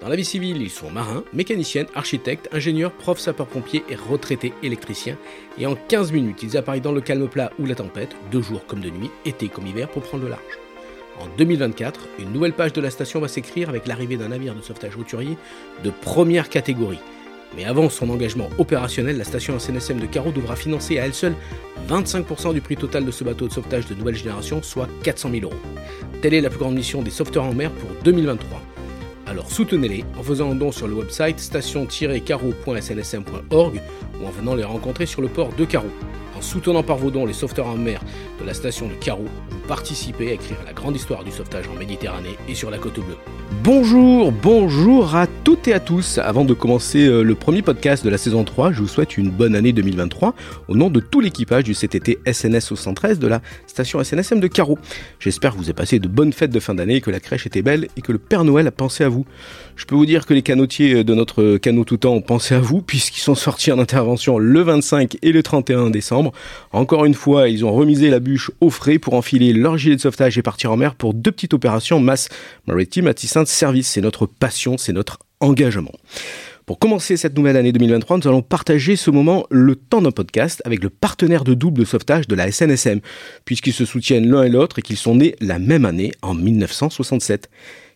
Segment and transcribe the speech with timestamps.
[0.00, 5.16] Dans la vie civile, ils sont marins, mécaniciennes, architectes, ingénieurs, profs, sapeurs-pompiers et retraités électriciens.
[5.58, 8.64] Et en 15 minutes, ils appareillent dans le calme plat ou la tempête, de jour
[8.66, 10.40] comme de nuit, été comme hiver, pour prendre le large.
[11.20, 14.62] En 2024, une nouvelle page de la station va s'écrire avec l'arrivée d'un navire de
[14.62, 15.36] sauvetage routurier
[15.82, 17.00] de première catégorie.
[17.56, 21.34] Mais avant son engagement opérationnel, la station SNSM de Carreau devra financer à elle seule
[21.88, 25.42] 25% du prix total de ce bateau de sauvetage de nouvelle génération, soit 400 000
[25.44, 25.60] euros.
[26.22, 28.62] Telle est la plus grande mission des sauveteurs en mer pour 2023.
[29.28, 33.82] Alors soutenez-les en faisant un don sur le website station-carreau.snsm.org
[34.20, 35.92] ou en venant les rencontrer sur le port de Carreau.
[36.38, 38.00] En soutenant par vos dons les sauveteurs en mer
[38.40, 41.76] de la station de Carreau, vous participez à écrire la grande histoire du sauvetage en
[41.76, 43.16] Méditerranée et sur la côte bleue.
[43.64, 46.18] Bonjour, bonjour à toutes et à tous.
[46.18, 49.30] Avant de commencer euh, le premier podcast de la saison 3, je vous souhaite une
[49.30, 50.32] bonne année 2023
[50.68, 54.78] au nom de tout l'équipage du CTT SNS 113 de la station SNSM de Carreau.
[55.18, 57.62] J'espère que vous avez passé de bonnes fêtes de fin d'année, que la crèche était
[57.62, 59.26] belle et que le Père Noël a pensé à vous.
[59.78, 62.58] Je peux vous dire que les canotiers de notre canot tout temps ont pensé à
[62.58, 66.32] vous puisqu'ils sont sortis en intervention le 25 et le 31 décembre.
[66.72, 70.00] Encore une fois, ils ont remisé la bûche au frais pour enfiler leur gilet de
[70.00, 72.28] sauvetage et partir en mer pour deux petites opérations masse
[72.66, 73.14] maritime à
[73.46, 73.86] service.
[73.86, 75.92] C'est notre passion, c'est notre engagement.
[76.66, 80.60] Pour commencer cette nouvelle année 2023, nous allons partager ce moment le temps d'un podcast
[80.64, 82.98] avec le partenaire de double sauvetage de la SNSM,
[83.44, 87.48] puisqu'ils se soutiennent l'un et l'autre et qu'ils sont nés la même année, en 1967.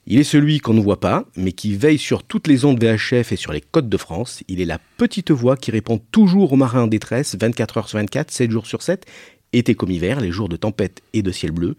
[0.07, 3.31] Il est celui qu'on ne voit pas, mais qui veille sur toutes les ondes VHF
[3.31, 4.43] et sur les côtes de France.
[4.49, 7.99] Il est la petite voix qui répond toujours aux marins en détresse, 24 heures sur
[7.99, 9.07] 24, 7 jours sur 7,
[9.53, 11.77] été comme hiver, les jours de tempête et de ciel bleu.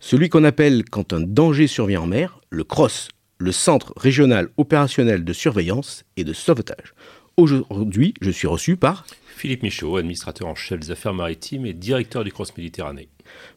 [0.00, 5.22] Celui qu'on appelle, quand un danger survient en mer, le CROSS, le Centre régional opérationnel
[5.22, 6.94] de surveillance et de sauvetage.
[7.38, 12.24] Aujourd'hui, je suis reçu par Philippe Michaud, administrateur en chef des affaires maritimes et directeur
[12.24, 13.10] du Cross Méditerranée.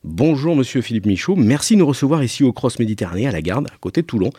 [0.03, 3.67] Bonjour Monsieur Philippe Michaud, merci de nous recevoir ici au Cross Méditerranée à la Garde,
[3.73, 4.31] à côté de Toulon,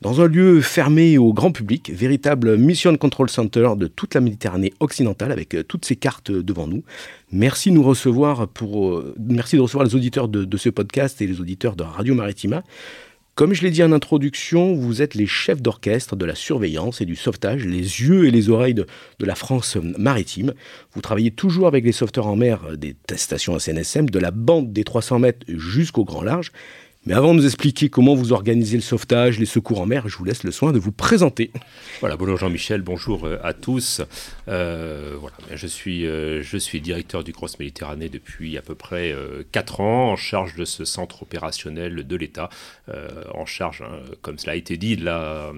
[0.00, 4.72] dans un lieu fermé au grand public, véritable mission control center de toute la Méditerranée
[4.80, 6.82] occidentale avec euh, toutes ces cartes devant nous.
[7.30, 11.22] Merci de nous recevoir pour, euh, merci de recevoir les auditeurs de, de ce podcast
[11.22, 12.64] et les auditeurs de Radio Maritima.
[13.34, 17.06] Comme je l'ai dit en introduction, vous êtes les chefs d'orchestre de la surveillance et
[17.06, 18.86] du sauvetage, les yeux et les oreilles de,
[19.20, 20.52] la France maritime.
[20.92, 24.84] Vous travaillez toujours avec les sauveteurs en mer des stations SNSM, de la bande des
[24.84, 26.52] 300 mètres jusqu'au grand large.
[27.06, 30.18] Mais avant de nous expliquer comment vous organisez le sauvetage, les secours en mer, je
[30.18, 31.50] vous laisse le soin de vous présenter.
[32.00, 34.02] Voilà, bonjour Jean-Michel, bonjour euh, à tous.
[34.48, 39.12] Euh, voilà, je suis, euh, je suis directeur du Cross Méditerranée depuis à peu près
[39.12, 42.50] euh, 4 ans, en charge de ce centre opérationnel de l'État,
[43.34, 45.52] en charge, hein, comme cela a été dit, de la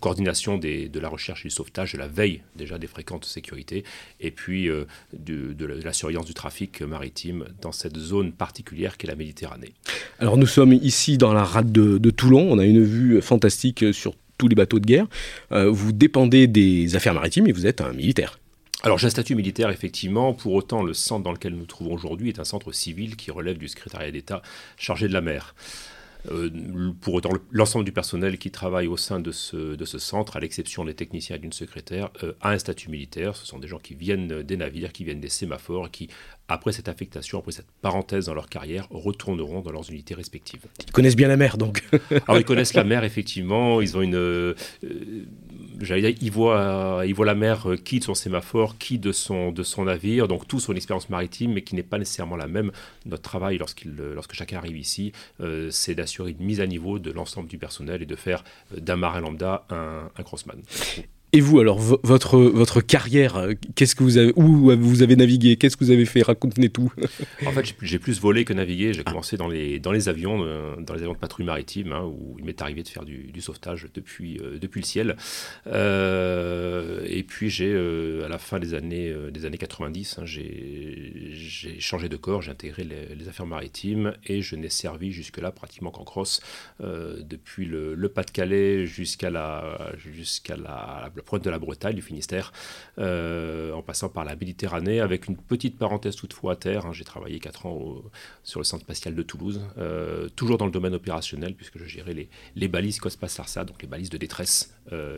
[0.00, 3.84] coordination des, de la recherche et du sauvetage, de la veille déjà des fréquentes sécurités,
[4.20, 8.96] et puis de, de, la, de la surveillance du trafic maritime dans cette zone particulière
[8.96, 9.74] qu'est la Méditerranée.
[10.18, 12.46] Alors nous sommes ici dans la rade de, Toulon.
[12.50, 15.06] On a une vue fantastique sur tous les bateaux de guerre.
[15.52, 18.38] Euh, vous dépendez des affaires maritimes et vous êtes un militaire.
[18.84, 21.94] Alors j'ai un statut militaire effectivement, pour autant le centre dans lequel nous nous trouvons
[21.94, 24.42] aujourd'hui est un centre civil qui relève du secrétariat d'État
[24.76, 25.54] chargé de la mer.
[26.30, 30.36] Euh, pour autant, l'ensemble du personnel qui travaille au sein de ce, de ce centre,
[30.36, 33.36] à l'exception des techniciens et d'une secrétaire, euh, a un statut militaire.
[33.36, 36.08] Ce sont des gens qui viennent des navires, qui viennent des sémaphores, qui,
[36.48, 40.64] après cette affectation, après cette parenthèse dans leur carrière, retourneront dans leurs unités respectives.
[40.86, 41.84] Ils connaissent bien la mer, donc.
[42.28, 43.80] Alors ils connaissent la mer, effectivement.
[43.80, 44.14] Ils ont une...
[44.14, 44.54] Euh,
[45.80, 49.62] j'allais dire, il voit, voit la mer qui de son sémaphore, qui de son, de
[49.62, 52.72] son navire, donc tout son expérience maritime, mais qui n'est pas nécessairement la même.
[53.06, 57.10] Notre travail, lorsqu'il, lorsque chacun arrive ici, euh, c'est d'assurer une mise à niveau de
[57.10, 58.44] l'ensemble du personnel et de faire
[58.76, 60.60] d'un marin lambda un crossman.
[61.34, 65.56] Et vous, alors, votre, votre carrière, qu'est-ce que vous avez, où vous avez navigué?
[65.56, 66.20] Qu'est-ce que vous avez fait?
[66.20, 66.92] Racontez tout.
[67.46, 68.92] en fait, j'ai plus volé que navigué.
[68.92, 72.04] J'ai commencé dans les, dans les avions, euh, dans les avions de patrouille maritime, hein,
[72.04, 75.16] où il m'est arrivé de faire du, du sauvetage depuis, euh, depuis le ciel.
[75.68, 80.26] Euh, et puis, j'ai, euh, à la fin des années, euh, des années 90, hein,
[80.26, 85.50] j'ai changé de corps, j'ai intégré les, les, affaires maritimes et je n'ai servi jusque-là
[85.50, 86.42] pratiquement qu'en crosse,
[86.82, 92.02] euh, depuis le, le Pas-de-Calais jusqu'à la, jusqu'à la, la le de la Bretagne, du
[92.02, 92.52] Finistère,
[92.98, 96.86] en passant par la Méditerranée, avec une petite parenthèse toutefois à terre.
[96.86, 96.92] Hein.
[96.92, 98.02] J'ai travaillé 4 ans
[98.42, 99.60] sur le centre spatial de Toulouse,
[100.36, 104.10] toujours dans le domaine opérationnel, puisque je gérais les, les balises COSPAS-LARSA, donc les balises
[104.10, 104.74] de détresse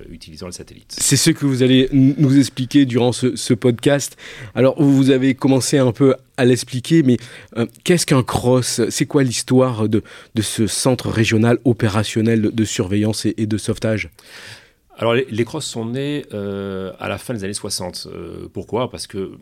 [0.08, 0.94] utilisant le satellite.
[0.98, 4.16] C'est ce que vous allez nous expliquer durant ce, podcast.
[4.54, 7.16] Alors, vous avez commencé un peu à l'expliquer, mais
[7.56, 8.88] euh, qu'est-ce qu'un CROSS?
[8.90, 10.02] C'est quoi l'histoire de,
[10.40, 14.10] ce centre régional opérationnel de, surveillance et de sauvetage?
[14.96, 18.06] Alors les, crosses sont nés euh, à la fin des années 60.
[18.06, 18.90] Euh, pourquoi?
[18.90, 19.32] Parce que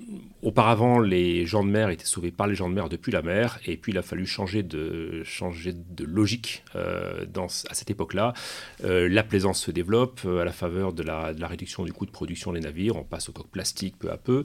[0.42, 3.60] auparavant les gens de mer étaient sauvés par les gens de mer depuis la mer,
[3.64, 7.24] et puis il a fallu changer de, changer de logique euh,
[7.70, 8.34] à cette époque-là.
[8.82, 12.10] la plaisance se développe à la faveur de la, de la, réduction du coût de
[12.10, 14.44] production des navires, on passe au coq plastique peu à peu.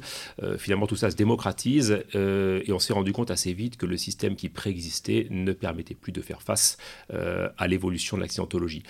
[0.58, 4.36] finalement tout ça se démocratise, et on s'est rendu compte assez vite que le système
[4.36, 6.78] qui préexistait ne permettait plus de faire face
[7.10, 8.84] à l'évolution de l'accidentologie.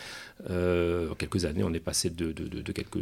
[0.50, 2.32] en quelques années, on est passé de,
[2.72, 3.00] quelques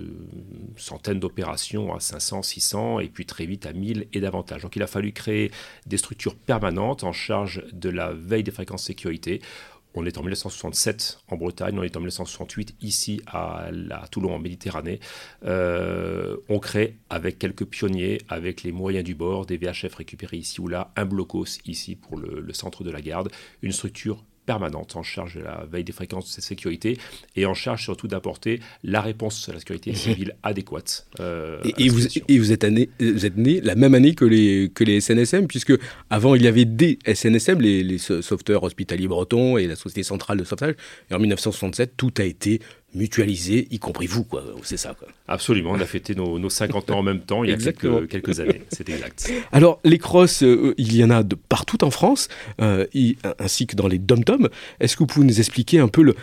[0.78, 4.62] centaines d'opérations à 500, 600, et puis très vite à 1000 et davantage.
[4.62, 5.52] Donc il a fallu créer
[5.86, 9.42] des structures permanentes en charge de la veille des fréquences sécurité.
[9.98, 13.70] On est en 1967 en Bretagne, on est en 1968 ici à,
[14.12, 15.00] Toulon en Méditerranée.
[15.46, 20.60] Euh, on crée avec quelques pionniers, avec les moyens du bord, des VHF récupérés ici
[20.60, 23.32] ou là, un blocos ici pour le, le centre de la garde,
[23.62, 26.98] une structure permanente en charge de la veille des fréquences de sécurité
[27.36, 31.08] et en charge surtout d'apporter la réponse à la sécurité civile adéquate.
[31.20, 32.66] Euh, et, vous, et, vous, êtes
[33.00, 35.74] vous êtes né la même année que les, que les SNSM, puisque
[36.10, 40.38] avant il y avait des SNSM, les, les sauveteurs hospitaliers bretons et la Société centrale
[40.38, 40.76] de sauvetage,
[41.10, 42.62] et en 1967 tout a été
[42.96, 44.44] mutualisé, y compris vous, quoi.
[44.64, 45.08] C'est ça, quoi.
[45.28, 45.72] Absolument.
[45.72, 48.62] On a fêté nos, 50 ans en même temps il y a quelques, quelques, années.
[48.70, 49.32] C'est exact.
[49.52, 52.28] Alors, les crosses, euh, il y en a de partout en France,
[52.62, 52.86] euh,
[53.40, 54.50] ainsi que dans les dom-toms.
[54.80, 56.16] Est-ce que vous pouvez nous expliquer un peu le.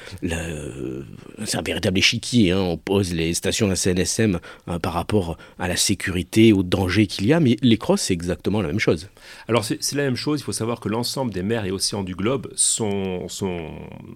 [1.45, 2.53] c'est un véritable échiquier.
[2.53, 2.61] Hein.
[2.61, 4.39] On pose les stations de la CNSM
[4.69, 8.15] euh, par rapport à la sécurité, au danger qu'il y a, mais les crosses, c'est
[8.15, 9.09] exactement la même chose.
[9.49, 10.41] Alors, c'est la même chose.
[10.41, 13.69] Il faut savoir que l'ensemble des mers et océans du globe sont, sont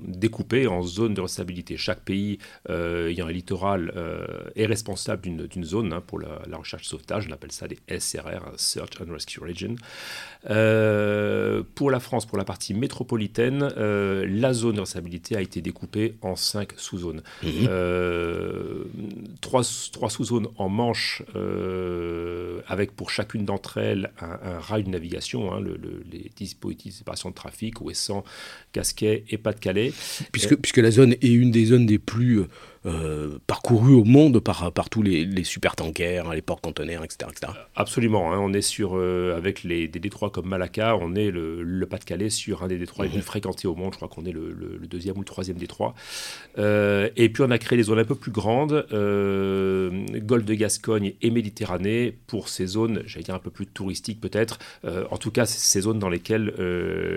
[0.07, 1.77] découpés en zones de responsabilité.
[1.77, 6.87] Chaque pays euh, ayant un littoral euh, est responsable d'une zone hein, pour la, recherche
[6.87, 7.27] et sauvetage.
[7.29, 9.77] On appelle ça des SRR, Search and Rescue Region.
[10.49, 16.15] Euh, pour la France, pour la partie métropolitaine, la zone de responsabilité a été découpée
[16.23, 17.23] en cinq sous-zones.
[17.43, 17.69] Mhm.
[19.41, 19.63] trois,
[19.93, 21.23] trois sous-zones en Manche,
[22.67, 25.61] avec pour chacune d'entre elles un, rail de navigation, hein,
[26.11, 28.25] les dispositifs de séparation de trafic, Ouessant,
[28.73, 29.93] Casquet et Pas-de-Calais.
[30.33, 32.45] Puisque, puisque la zone est une des zones des plus
[32.87, 37.27] euh, parcouru au monde par, par tous les, les super-tankers, les ports conteneurs, etc.,
[37.75, 38.33] Absolument.
[38.33, 38.39] Hein.
[38.41, 42.63] on est sur, euh, avec les, des détroits comme Malacca, on est le, Pas-de-Calais sur
[42.63, 43.93] un des détroits les plus fréquentés au monde.
[43.93, 44.55] Je crois qu'on est le,
[44.89, 45.95] deuxième ou le troisième détroit.
[46.59, 51.15] Euh, et puis on a créé des zones un peu plus grandes, Golfe de Gascogne
[51.23, 54.59] et Méditerranée, pour ces zones, j'allais dire un peu plus touristiques peut-être.
[54.85, 56.55] en tout cas, ces zones dans lesquelles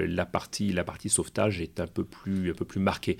[0.07, 3.17] la, partie, la partie sauvetage est un peu plus, un peu plus marquée.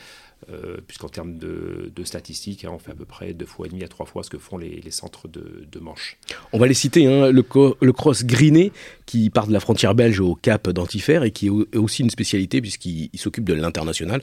[0.88, 3.88] Puisqu'en termes de, statistiques, hein, on fait à peu près deux fois et demi à
[3.88, 6.18] trois fois ce que font les, centres de, Manche.
[6.52, 8.72] On va les citer, hein, le, cross Griné,
[9.06, 12.60] qui part de la frontière belge au cap d'Antifer et qui est aussi une spécialité
[12.60, 14.22] puisqu'il s'occupe de l'international.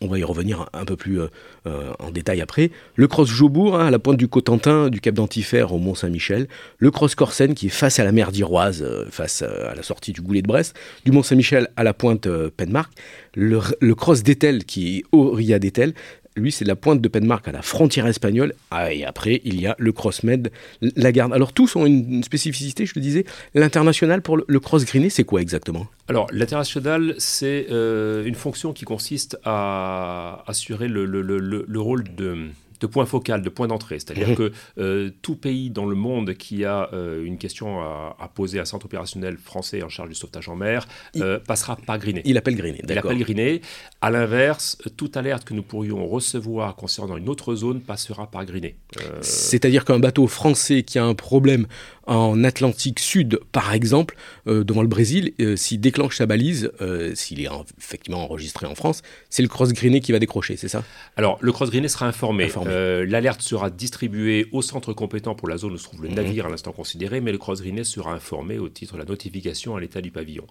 [0.00, 1.28] On va y revenir un peu plus euh,
[1.66, 2.70] euh, en détail après.
[2.94, 6.48] Le cross Jobourg, hein, à la pointe du Cotentin, du cap d'Antifer au Mont-Saint-Michel.
[6.78, 10.20] Le cross Corsen, qui est face à la mer d'Iroise, face à la sortie du
[10.20, 10.76] Goulet de Brest.
[11.04, 12.92] Du Mont-Saint-Michel à la pointe Penmark.
[13.34, 15.94] Le, le cross d'Etel, qui est au Ria d'Etel.
[16.38, 18.54] Lui, c'est la pointe de Penmark à la frontière espagnole.
[18.70, 20.50] Ah, et après, il y a le Crossmed,
[20.80, 21.32] la garde.
[21.32, 23.24] Alors, tous ont une spécificité, je te disais.
[23.54, 25.86] L'international pour le, cross greené, c'est quoi exactement?
[26.08, 32.48] Alors, l'international, c'est euh, une fonction qui consiste à assurer le, le rôle de
[32.80, 33.98] de point focal, de point d'entrée.
[33.98, 38.58] C'est-à-dire que euh, tout pays dans le monde qui a euh, une question à, poser
[38.58, 42.22] à un centre opérationnel français en charge du sauvetage en mer euh, passera par Griné.
[42.24, 43.62] Il appelle Griné, Il appelle Griné.
[44.00, 48.76] À l'inverse, toute alerte que nous pourrions recevoir concernant une autre zone passera par Griné.
[49.20, 51.66] C'est-à-dire qu'un bateau français qui a un problème
[52.06, 54.16] en Atlantique Sud, par exemple,
[54.46, 56.70] devant le Brésil, s'il déclenche sa balise,
[57.14, 60.84] s'il est effectivement enregistré en France, c'est le cross Griné qui va décrocher, c'est ça?
[61.16, 62.48] Alors, le cross Griné sera informé.
[62.68, 66.16] Euh, l'alerte sera distribuée au centre compétent pour la zone où se trouve le mhm.
[66.16, 69.80] navire à l'instant considéré, mais le cross sera informé au titre de la notification à
[69.80, 70.46] l'état du pavillon.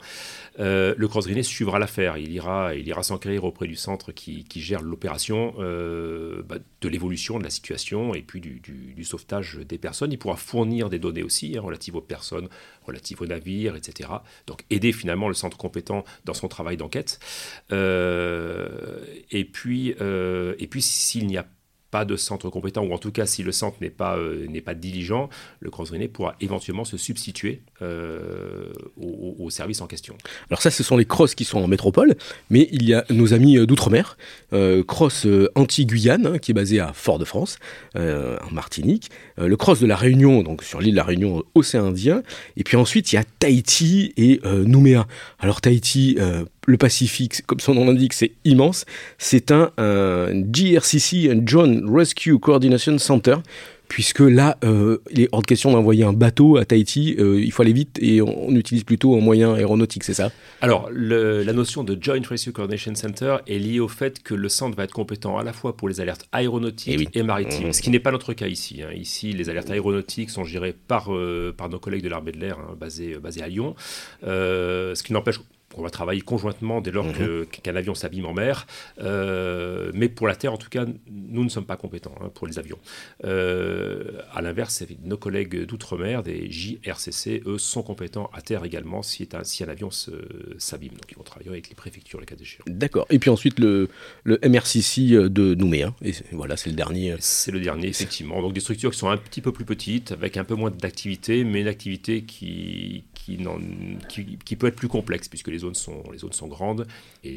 [0.59, 2.17] Euh, le cross suivra l'affaire.
[2.17, 7.37] Il ira, il ira s'enquérir auprès du centre qui, gère l'opération euh, bah, de l'évolution
[7.37, 10.11] de la situation et puis du, sauvetage des personnes.
[10.11, 12.49] Il pourra fournir des données aussi hein, relatives aux personnes,
[12.85, 14.09] relatives aux navires, etc.
[14.47, 17.19] Donc aider finalement le centre compétent dans son travail d'enquête.
[17.71, 21.45] et puis, et puis s'il n'y a
[21.91, 25.29] pas de centre compétent, ou en tout cas si le centre n'est pas, euh, diligent,
[25.59, 30.17] le cross pourra éventuellement se substituer euh, au, service en question.
[30.49, 32.15] Alors ça, ce sont les crosses qui sont en métropole,
[32.49, 34.17] mais il y a nos amis euh, d'outre-mer,
[34.87, 35.25] cross
[35.55, 37.59] anti-Guyane, hein, qui est basé à Fort-de-France,
[37.95, 42.23] en Martinique, le cross de la Réunion, donc sur l'île de la Réunion, océan Indien,
[42.55, 45.07] et puis ensuite il y a Tahiti et Nouméa.
[45.39, 46.17] Alors Tahiti,
[46.67, 48.85] le Pacifique, comme son nom l'indique, c'est immense.
[49.17, 49.71] C'est un,
[50.33, 53.37] GRCC, un Joint Rescue Coordination Center,
[53.87, 57.51] puisque là, euh, il est hors de question d'envoyer un bateau à Tahiti, euh, il
[57.53, 60.29] faut aller vite et on, utilise plutôt un moyen aéronautique, c'est ça?
[60.61, 64.75] Alors, la notion de Joint Rescue Coordination Center est liée au fait que le centre
[64.75, 67.73] va être compétent à la fois pour les alertes aéronautiques eh et, maritimes, mmh.
[67.73, 68.81] ce qui n'est pas notre cas ici.
[68.81, 68.91] Hein.
[68.93, 72.57] Ici, les alertes aéronautiques sont gérées par, euh, par nos collègues de l'armée de l'air,
[72.59, 73.75] hein, basés, basés à Lyon,
[74.23, 75.39] ce qui n'empêche
[75.75, 77.45] on va travailler conjointement dès lors mhm.
[77.47, 78.65] qu'un avion s'abîme en mer.
[78.99, 82.47] Euh, mais pour la Terre, en tout cas, nous ne sommes pas compétents hein, pour
[82.47, 82.79] les avions.
[83.25, 89.27] Euh, à l'inverse, nos collègues d'outre-mer, des JRCC, eux, sont compétents à terre également si,
[89.33, 90.91] un, si un avion s'abîme.
[90.91, 92.63] Donc ils vont travailler avec les préfectures, les cas échéants.
[92.67, 93.05] D'accord.
[93.09, 93.89] Et puis ensuite, le,
[94.23, 95.93] le MRCC de Nouméa.
[96.01, 97.15] Et voilà, c'est le dernier.
[97.19, 98.41] C'est le dernier, effectivement.
[98.41, 101.43] Donc des structures qui sont un petit peu plus petites, avec un peu moins d'activité,
[101.43, 106.33] mais une activité qui, qui, peut être plus complexe, puisque les zones, sont, les zones
[106.33, 106.87] sont grandes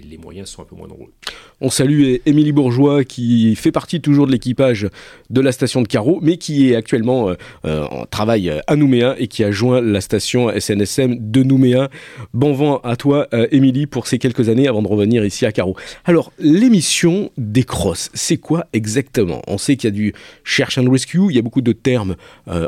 [0.09, 1.12] les moyens sont un peu moins nombreux.
[1.61, 4.88] On salue Émilie Bourgeois, qui fait partie toujours de l'équipage
[5.28, 9.14] de la station de Carreau, mais qui est actuellement euh, euh, en travail à Nouméa
[9.18, 11.90] et qui a joint la station SNSM de Nouméa.
[12.32, 15.52] Bon vent à toi, euh, Émilie, pour ces quelques années avant de revenir ici à
[15.52, 15.76] Carreau.
[16.04, 19.42] Alors, l'émission des crosses, c'est quoi exactement?
[19.47, 22.16] On sait qu'il y a du Search and Rescue, il y a beaucoup de termes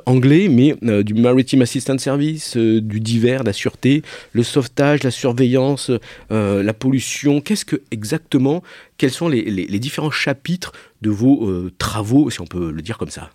[0.07, 4.03] anglais, mais du Maritime Assistance Service, du la sûreté,
[4.33, 5.91] le sauvetage, la surveillance,
[6.31, 7.12] la pollution.
[7.45, 8.63] Qu'est-ce que exactement,
[8.99, 13.11] quels sont les, différents chapitres de vos euh, travaux, si on peut le dire comme
[13.11, 13.31] ça?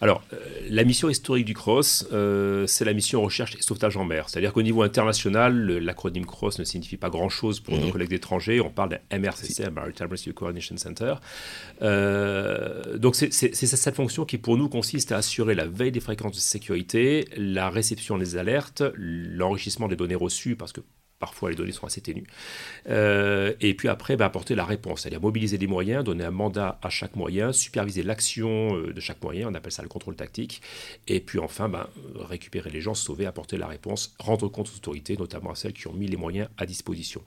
[0.00, 0.36] Alors, euh,
[0.68, 4.28] la mission historique du CROSS, euh, c'est la mission recherche et sauvetage en mer.
[4.28, 7.92] C'est-à-dire qu'au niveau international, l'acronyme CROSS ne signifie pas grand-chose pour nos mhm.
[7.92, 8.60] collègues étrangers.
[8.60, 11.14] On parle d'un MRCC, Maritime Rescue Coordination Center.
[11.82, 16.36] Euh, donc, c'est cette fonction qui, pour nous, consiste à assurer la veille des fréquences
[16.36, 20.80] de sécurité, la réception des alertes, l'enrichissement des données reçues, parce que
[21.18, 22.26] Parfois, les données sont assez ténues.
[22.88, 26.78] Euh, et puis après, ben, apporter la réponse, c'est-à-dire mobiliser des moyens, donner un mandat
[26.82, 30.60] à chaque moyen, superviser l'action euh, de chaque moyen, on appelle ça le contrôle tactique.
[31.08, 35.16] Et puis enfin, ben, récupérer les gens, sauver, apporter la réponse, rendre compte aux autorités,
[35.16, 37.22] notamment à celles qui ont mis les moyens à disposition.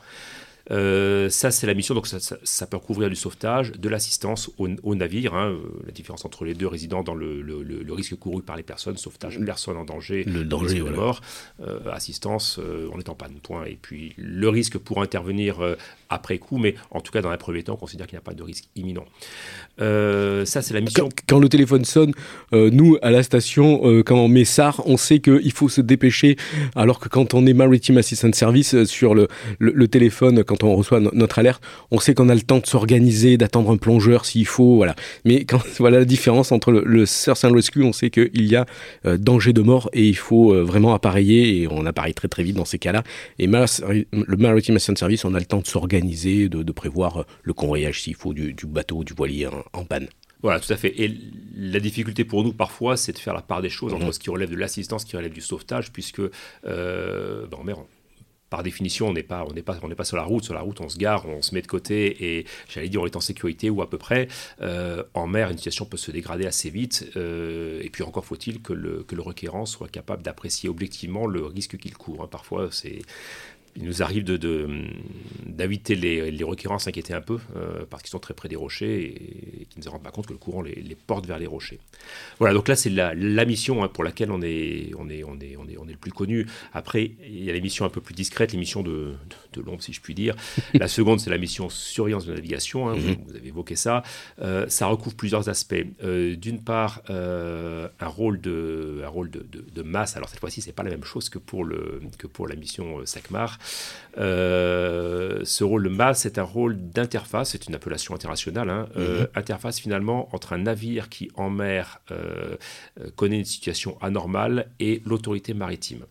[0.72, 1.96] Euh, ça, c'est la mission.
[1.96, 5.34] Donc, ça, peut couvrir du sauvetage, de l'assistance au, navire.
[5.34, 8.98] Hein, euh, la différence entre les deux résidents dans le, risque couru par les personnes,
[8.98, 11.22] sauvetage, personne en danger, le danger, de mort,
[11.62, 12.60] euh, assistance,
[12.94, 13.66] on est en panne, point.
[13.66, 15.58] Et puis, le risque pour intervenir
[16.10, 18.24] après coup, mais en tout cas, dans un premier temps, on considère qu'il n'y a
[18.24, 19.06] pas de risque imminent.
[19.78, 21.10] ça, c'est la mission.
[21.28, 22.14] Quand, le téléphone sonne,
[22.52, 26.36] nous, à la station, quand on met SAR, on sait qu'il faut se dépêcher,
[26.76, 29.28] alors que quand on est Maritime Assistance Service sur le,
[29.60, 31.62] le téléphone, quand on reçoit notre alerte,
[31.92, 34.96] on sait qu'on a le temps de s'organiser, d'attendre un plongeur s'il faut, voilà.
[35.26, 38.66] Mais quand voilà la différence entre le, search and rescue, on sait qu'il y a
[39.06, 42.44] euh, danger de mort et il faut euh, vraiment appareiller et on appareille très très
[42.44, 43.04] vite dans ces cas-là.
[43.38, 47.54] Et le Maritime Assistance Service, on a le temps de s'organiser, de, prévoir euh, le
[47.54, 50.08] convoyage s'il faut du, bateau, du voilier en, panne.
[50.42, 51.02] Voilà, tout à fait.
[51.02, 51.18] Et
[51.56, 54.14] la difficulté pour nous, parfois, c'est de faire la part des choses entre mhm.
[54.14, 56.22] ce qui relève de l'assistance, ce qui relève du sauvetage, puisque
[56.66, 57.78] euh, ben, mer,
[58.50, 60.44] par définition, on n'est pas, on n'est pas, on n'est pas sur la route.
[60.44, 63.06] Sur la route, on se gare, on se met de côté et j'allais dire on
[63.06, 64.28] est en sécurité ou à peu près.
[64.62, 67.12] Euh, en mer, une situation peut se dégrader assez vite.
[67.16, 71.46] Euh, et puis encore faut-il que le, que le requérant soit capable d'apprécier objectivement le
[71.46, 72.24] risque qu'il court.
[72.24, 72.28] Hein.
[72.30, 73.02] Parfois, c'est
[73.76, 78.10] il nous arrive d'inviter de, les, les requérants à s'inquiéter un peu euh, parce qu'ils
[78.10, 80.62] sont très près des rochers et, qu'ils ne se rendent pas compte que le courant
[80.62, 81.80] les, porte vers les rochers.
[82.40, 83.14] Voilà, donc là c'est la,
[83.46, 85.98] mission hein, pour laquelle on est, on, est, on, est, on, est, on est le
[85.98, 86.48] plus connu.
[86.74, 89.14] Après, il y a les missions un peu plus discrètes, les missions de,
[89.54, 90.36] de, l'ombre si je puis dire.
[90.74, 93.18] La seconde c'est la mission surveillance de navigation, hein, mhm.
[93.28, 94.04] vous, avez évoqué ça.
[94.42, 95.76] Euh, ça recouvre plusieurs aspects.
[96.04, 100.72] Euh, d'une part, un rôle, de, un rôle de, de masse, alors cette fois-ci c'est
[100.72, 103.59] pas la même chose que pour, le, que pour la mission SACMAR.
[104.18, 108.90] Euh, ce rôle de masse c'est un rôle d'interface, c'est une appellation internationale, hein.
[108.98, 109.28] euh, mhm.
[109.36, 112.58] interface finalement entre un navire qui en mer euh,
[113.16, 116.06] connaît une situation anormale et l'autorité maritime.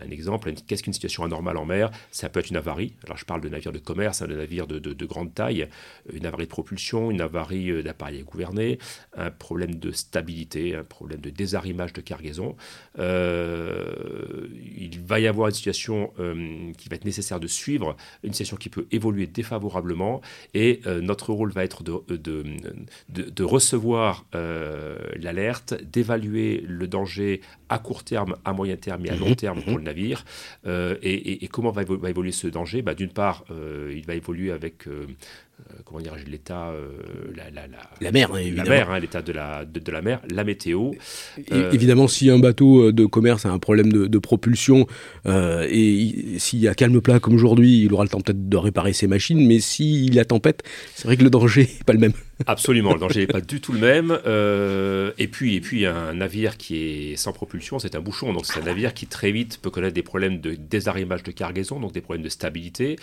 [0.00, 1.90] Un exemple, qu'est-ce qu'une situation anormale en mer?
[2.10, 2.94] Ça peut être une avarie.
[3.04, 5.68] Alors je parle de navires de commerce, hein, de navires de, grande taille,
[6.12, 8.78] une avarie de propulsion, une avarie euh, d'appareil à gouverner,
[9.16, 12.56] un problème de stabilité, un problème de désarrimage de cargaison.
[12.98, 18.32] Euh, il va y avoir une situation euh, qui va être nécessaire de suivre, une
[18.32, 20.20] situation qui peut évoluer défavorablement,
[20.54, 22.44] et notre rôle va être de, de,
[23.08, 29.28] de recevoir l'alerte, d'évaluer le danger à court terme, à moyen terme et à long
[29.28, 29.36] mhm.
[29.36, 29.83] terme pour mhm.
[29.84, 30.24] Le navire.
[30.66, 32.82] Euh, et, comment va, évoluer ce danger?
[32.82, 34.86] Bah, D'une part, euh, il va évoluer avec
[35.60, 36.90] euh, comment dire, l'état, euh,
[37.36, 40.20] la, la, la, la, mer, hein, la mer, hein, l'état de la, de, la mer,
[40.28, 40.90] la météo.
[41.52, 44.86] Euh, évidemment, si un bateau de commerce a un problème de, propulsion
[45.26, 48.92] et s'il y a calme plat comme aujourd'hui, il aura le temps peut-être de réparer
[48.92, 50.62] ses machines, mais s'il y a tempête,
[50.94, 52.12] c'est vrai que le danger n'est pas le même.
[52.46, 54.18] Absolument, le danger n'est pas du tout le même.
[55.18, 58.32] et puis, et puis, un navire qui est sans propulsion, c'est un bouchon.
[58.32, 61.80] Donc, c'est un navire qui très vite peut connaître des problèmes de désarrimage de cargaison,
[61.80, 62.96] donc des problèmes de stabilité.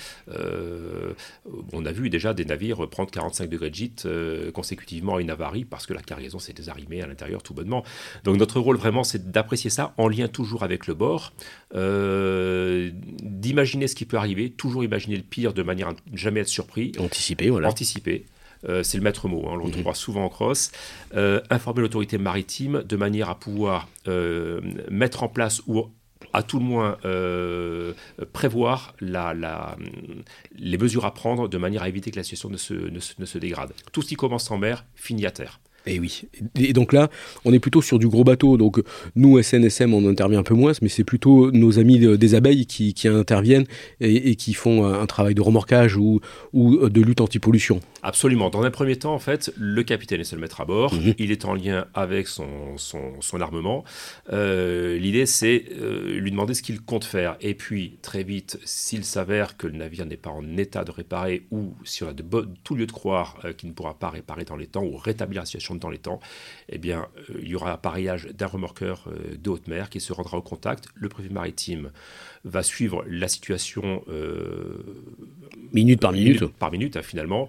[1.74, 5.30] on a vu déjà des navires prendre 45 degrés de gîte euh, consécutivement à une
[5.30, 7.84] avarie parce que la cargaison s'est désarrimée à l'intérieur tout bonnement.
[8.24, 11.34] Donc notre rôle vraiment c'est d'apprécier ça en lien toujours avec le bord,
[11.76, 12.92] euh,
[13.24, 16.48] d'imaginer ce qui peut arriver, toujours imaginer le pire de manière à ne jamais être
[16.48, 16.92] surpris.
[17.00, 17.70] Anticiper, voilà.
[17.70, 18.26] Anticiper.
[18.68, 20.72] Euh, c'est le maître mot, hein, on le retrouvera souvent en crosse.
[21.50, 23.88] informer l'autorité maritime de manière à pouvoir
[24.89, 25.88] mettre en place ou
[26.34, 27.94] à tout le moins euh,
[28.34, 29.75] prévoir la,
[30.58, 33.38] les mesures à prendre de manière à éviter que la situation ne se, ne se
[33.38, 33.74] dégrade.
[33.91, 35.60] Tout ce qui commence en mer finit à terre.
[35.88, 36.24] Et eh oui.
[36.60, 37.10] Et donc là,
[37.44, 38.58] on est plutôt sur du gros bateau.
[38.58, 38.82] Donc
[39.16, 42.94] nous, SNSM, on intervient un peu moins, mais c'est plutôt nos amis des abeilles qui,
[43.08, 43.66] interviennent
[44.00, 46.22] et, qui font un, travail de remorquage ou,
[46.54, 47.80] ou de lutte anti-pollution.
[48.04, 48.50] Absolument.
[48.50, 50.94] Dans un premier temps, en fait, le capitaine est le mettre à bord.
[50.94, 51.14] Mhm.
[51.18, 53.84] Il est en lien avec son, son, armement.
[54.32, 57.38] Euh, l'idée, c'est euh, lui demander ce qu'il compte faire.
[57.42, 61.46] Et puis, très vite, s'il s'avère que le navire n'est pas en état de réparer
[61.52, 62.24] ou si on a de
[62.64, 65.42] tout lieu de croire euh, qu'il ne pourra pas réparer dans les temps ou rétablir
[65.42, 66.20] la situation dans les temps,
[66.70, 70.13] eh bien, euh, il y aura appareillage d'un remorqueur euh, de haute mer qui se
[70.13, 70.88] rendra au contact.
[70.96, 71.92] Le préfet maritime
[72.44, 75.06] va suivre la situation euh,
[75.72, 77.48] minute par minute, par minute hein, finalement,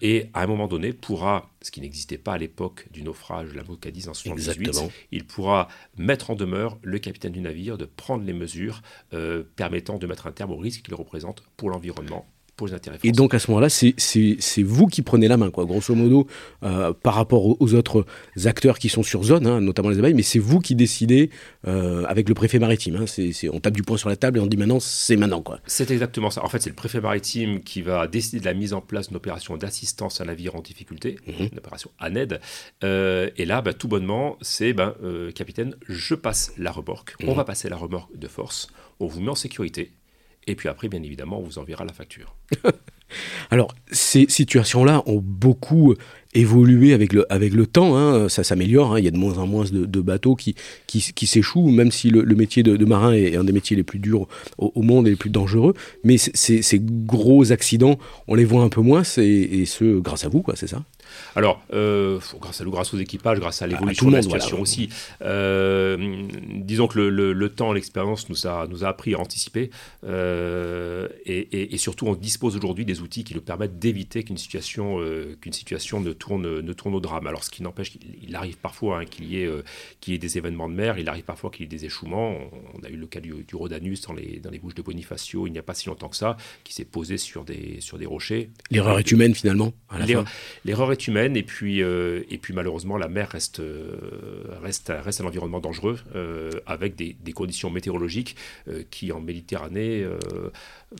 [0.00, 3.56] et à un moment donné pourra, ce qui n'existait pas à l'époque du naufrage de
[3.56, 8.24] la Bocadise en 1978, il pourra mettre en demeure le capitaine du navire de prendre
[8.24, 8.82] les mesures
[9.56, 12.26] permettant de mettre un terme au risque qu'il représente pour l'environnement
[13.02, 16.26] et donc à ce moment-là, c'est vous qui prenez la main, quoi, grosso modo,
[16.62, 18.04] euh, par rapport aux, autres
[18.44, 21.30] acteurs qui sont sur zone, hein, notamment les abeilles, mais c'est vous qui décidez
[21.66, 22.96] euh, avec le préfet maritime.
[22.96, 23.04] Hein,
[23.52, 25.42] on tape du poing sur la table et on dit maintenant, c'est maintenant.
[25.42, 25.60] quoi.
[25.66, 26.44] C'est exactement ça.
[26.44, 29.16] En fait, c'est le préfet maritime qui va décider de la mise en place d'une
[29.16, 31.48] opération d'assistance à navire en difficulté, mhm.
[31.52, 32.40] une opération ANED.
[32.84, 34.94] Euh, et là, bah, tout bonnement, c'est, ben,
[35.34, 37.36] capitaine, je passe la remorque, on mhm.
[37.36, 38.68] va passer la remorque de force,
[38.98, 39.92] on vous met en sécurité,
[40.50, 42.34] et puis après, bien évidemment, on vous enverra la facture.
[43.50, 45.94] Alors, ces situations-là ont beaucoup
[46.32, 48.28] évolué avec le, avec le temps, hein.
[48.28, 48.98] ça s'améliore, hein.
[49.00, 50.54] il y a de moins en moins de, bateaux qui,
[50.86, 54.28] qui, s'échouent, même si le, métier de, marin est un des métiers les plus durs
[54.58, 58.80] au, monde et les plus dangereux, mais ces gros accidents, on les voit un peu
[58.80, 60.84] moins, et ce, grâce à vous, c'est ça?
[61.36, 64.88] Alors, euh, grâce à nous, grâce aux équipages, grâce à l'évolution de la situation aussi,
[65.22, 69.70] euh, disons que le, temps, l'expérience nous a, nous a appris à anticiper
[70.04, 74.98] euh, et, surtout on dispose aujourd'hui des outils qui nous permettent d'éviter qu'une situation,
[75.40, 77.26] qu'une situation ne, tourne, ne tourne au drame.
[77.26, 79.50] Alors, ce qui n'empêche qu'il arrive parfois hein, qu'il y, ait,
[80.00, 82.36] qu'il y ait des événements de mer, il arrive parfois qu'il y ait des échouements.
[82.74, 85.10] On, a eu le cas du, du Rhodanus dans les, dans les bouches de Bonifacio
[85.46, 88.06] il n'y a pas si longtemps que ça, qui s'est posé sur des, sur des
[88.06, 88.50] rochers.
[88.70, 89.72] L'erreur est humaine finalement
[90.64, 93.96] L'erreur est humaine et puis, euh, et puis malheureusement la mer reste, euh,
[94.62, 98.36] reste, reste un environnement dangereux euh, avec des, des, conditions météorologiques
[98.90, 100.04] qui en Méditerranée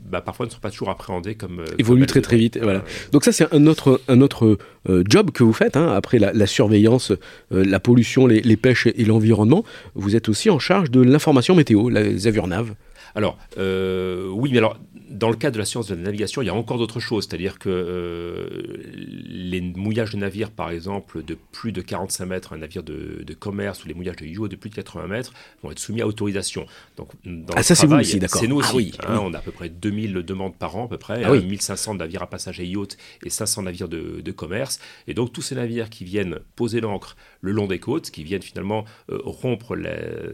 [0.04, 1.64] bah, parfois ne sont pas toujours appréhendées comme...
[1.78, 2.58] Évoluent très très vite.
[2.62, 2.84] Voilà.
[3.12, 4.58] Donc ça c'est un autre, un autre
[5.06, 7.12] job que vous faites, hein, après la, surveillance,
[7.50, 9.64] la pollution, les, les pêches et l'environnement.
[9.94, 12.74] Vous êtes aussi en charge de l'information météo, les avions-naves.
[13.14, 14.78] Alors, oui, mais alors
[15.10, 17.26] dans le cadre de la science de la navigation, il y a encore d'autres choses,
[17.28, 18.46] c'est-à-dire que euh,
[18.94, 23.84] les mouillages de navires, par exemple, de plus de 45 mètres, un navire de, commerce
[23.84, 26.66] ou les mouillages de yacht de plus de 80 mètres vont être soumis à autorisation.
[26.96, 27.10] Donc,
[27.54, 28.40] ah, ça c'est vous aussi, d'accord.
[28.40, 28.92] C'est nous ah aussi.
[29.06, 31.96] Hein, on a à peu près 2000 demandes par an, à peu près, 1500 ah
[31.96, 34.78] navires à passagers yacht et 500 navires de, commerce.
[35.08, 38.42] Et donc tous ces navires qui viennent poser l'ancre le long des côtes, qui viennent
[38.42, 39.76] finalement euh, rompre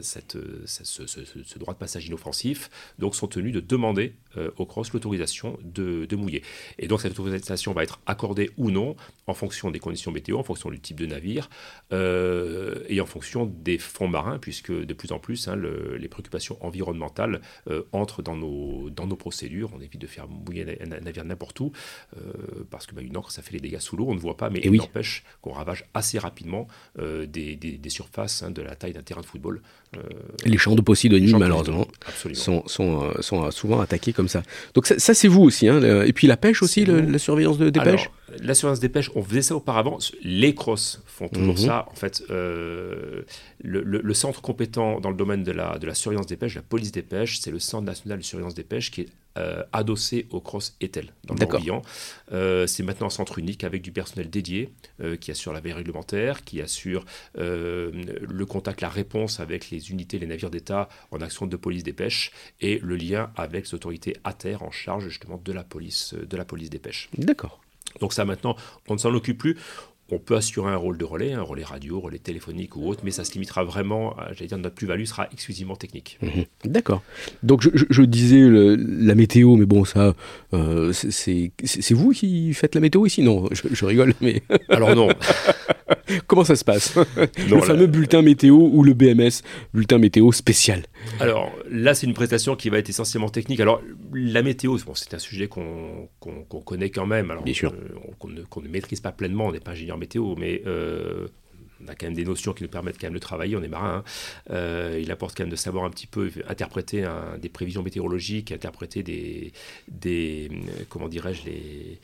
[0.03, 0.37] cette,
[0.67, 6.43] ce, droit de passage inoffensif, donc sont tenus de demander euh, au l'autorisation de, mouiller.
[6.79, 10.43] Et donc cette autorisation va être accordée ou non en fonction des conditions météo, en
[10.43, 11.49] fonction du type de navire
[11.93, 16.57] euh, et en fonction des fonds marins, puisque de plus en plus hein, les préoccupations
[16.65, 19.71] environnementales euh, entrent dans nos, dans nos procédures.
[19.75, 21.73] On évite de faire mouiller un, navire n'importe où,
[22.17, 24.37] euh, parce que bah, une encre, ça fait les dégâts sous l'eau, on ne voit
[24.37, 28.93] pas, mais il empêche qu'on ravage assez rapidement des, des, surfaces hein, de la taille
[28.93, 29.61] d'un terrain de football.
[30.45, 31.87] les champs de Posidonie, malheureusement,
[32.33, 34.43] sont, sont, sont, souvent attaqués comme ça.
[34.75, 35.69] Donc ça, c'est vous aussi.
[35.69, 38.11] Hein, et puis la pêche aussi, la surveillance de, des pêches?
[38.43, 39.99] La surveillance des pêches, on faisait ça auparavant.
[40.23, 41.67] Les crosses font toujours mhm.
[41.67, 41.87] ça.
[41.91, 43.23] En fait, euh,
[43.63, 46.93] le, centre compétent dans le domaine de la, de la surveillance des pêches, la police
[46.93, 50.41] des pêches, c'est le Centre national de surveillance des pêches qui est euh, adossé au
[50.41, 51.83] Cross Etel dans le Morbihan.
[52.33, 54.73] Euh, c'est maintenant un centre unique avec du personnel dédié
[55.21, 60.27] qui assure la veille réglementaire, qui assure le contact, la réponse avec les unités, les
[60.27, 64.33] navires d'État en action de police des pêches et le lien avec les autorités à
[64.33, 67.11] terre en charge justement de la police, de la police des pêches.
[67.19, 67.61] D'accord.
[68.01, 68.57] Donc ça maintenant,
[68.89, 69.57] on ne s'en occupe plus
[70.11, 73.11] on peut assurer un rôle de relais, un relais radio, relais téléphonique ou autre, mais
[73.11, 76.19] ça se limitera vraiment, j'allais dire, notre plus-value sera exclusivement technique.
[76.23, 76.45] Mhm.
[76.65, 77.03] D'accord.
[77.43, 80.15] Donc je, disais la météo, mais bon, ça,
[80.55, 81.51] euh, c'est
[81.91, 83.23] vous qui faites la météo ici?
[83.23, 84.43] Non, je, rigole, mais.
[84.69, 85.09] Alors non.
[86.27, 86.95] Comment ça se passe?
[87.49, 89.43] Le fameux bulletin météo ou le BMS,
[89.75, 90.83] bulletin météo spécial.
[91.21, 93.61] Alors là, c'est une prestation qui va être essentiellement technique.
[93.61, 96.09] Alors la météo, bon, c'est un sujet qu'on
[96.65, 97.31] connaît quand même.
[97.31, 97.75] Alors, Bien sûr.
[98.19, 99.47] qu'on ne, maîtrise pas pleinement.
[99.47, 101.29] On n'est pas ingénieur météo, mais euh,
[101.85, 103.69] on a quand même des notions qui nous permettent quand même de travailler, on est
[103.69, 103.99] marin.
[103.99, 104.05] Hein.
[104.51, 107.07] Euh, il apporte quand même de savoir un petit peu interpréter
[107.41, 109.53] des prévisions météorologiques, interpréter des,
[109.89, 110.51] des
[110.89, 112.01] comment dirais-je, les,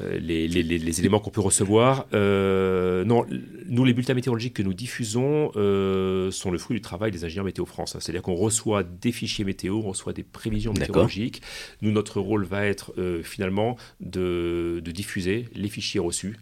[0.00, 2.06] euh, les, éléments qu'on peut recevoir.
[2.14, 3.24] Euh, non,
[3.68, 7.44] nous, les bulletins météorologiques que nous diffusons euh, sont le fruit du travail des ingénieurs
[7.44, 7.94] Météo France.
[7.94, 7.98] Hein.
[8.00, 11.42] C'est-à-dire qu'on reçoit des fichiers météo, on reçoit des prévisions météorologiques.
[11.82, 16.36] Nous, notre rôle va être finalement de, de, diffuser les fichiers reçus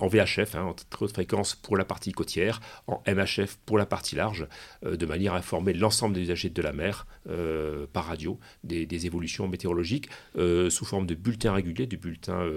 [0.00, 3.86] en VHF, hein, en très haute fréquence pour la partie côtière, en MHF pour la
[3.86, 4.46] partie large,
[4.84, 8.88] euh, de manière à informer l'ensemble des usagers de la mer euh, par radio des,
[9.06, 12.48] évolutions météorologiques euh, sous forme de bulletins réguliers, du bulletin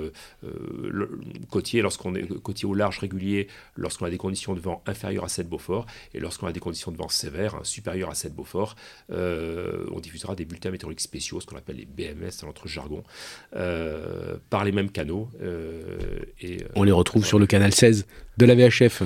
[1.50, 5.30] côtier lorsqu'on est côtier au large régulier, lorsqu'on a des conditions de vent inférieures à
[5.30, 8.76] 7 Beaufort, et lorsqu'on a des conditions de vent sévères, hein, supérieures à 7 Beaufort,
[9.10, 13.04] on diffusera des bulletins météorologiques spéciaux, ce qu'on appelle les BMS dans notre jargon,
[13.52, 15.30] par les mêmes canaux.
[16.42, 19.04] et, on les retrouve sur le canal 16 de la VHF.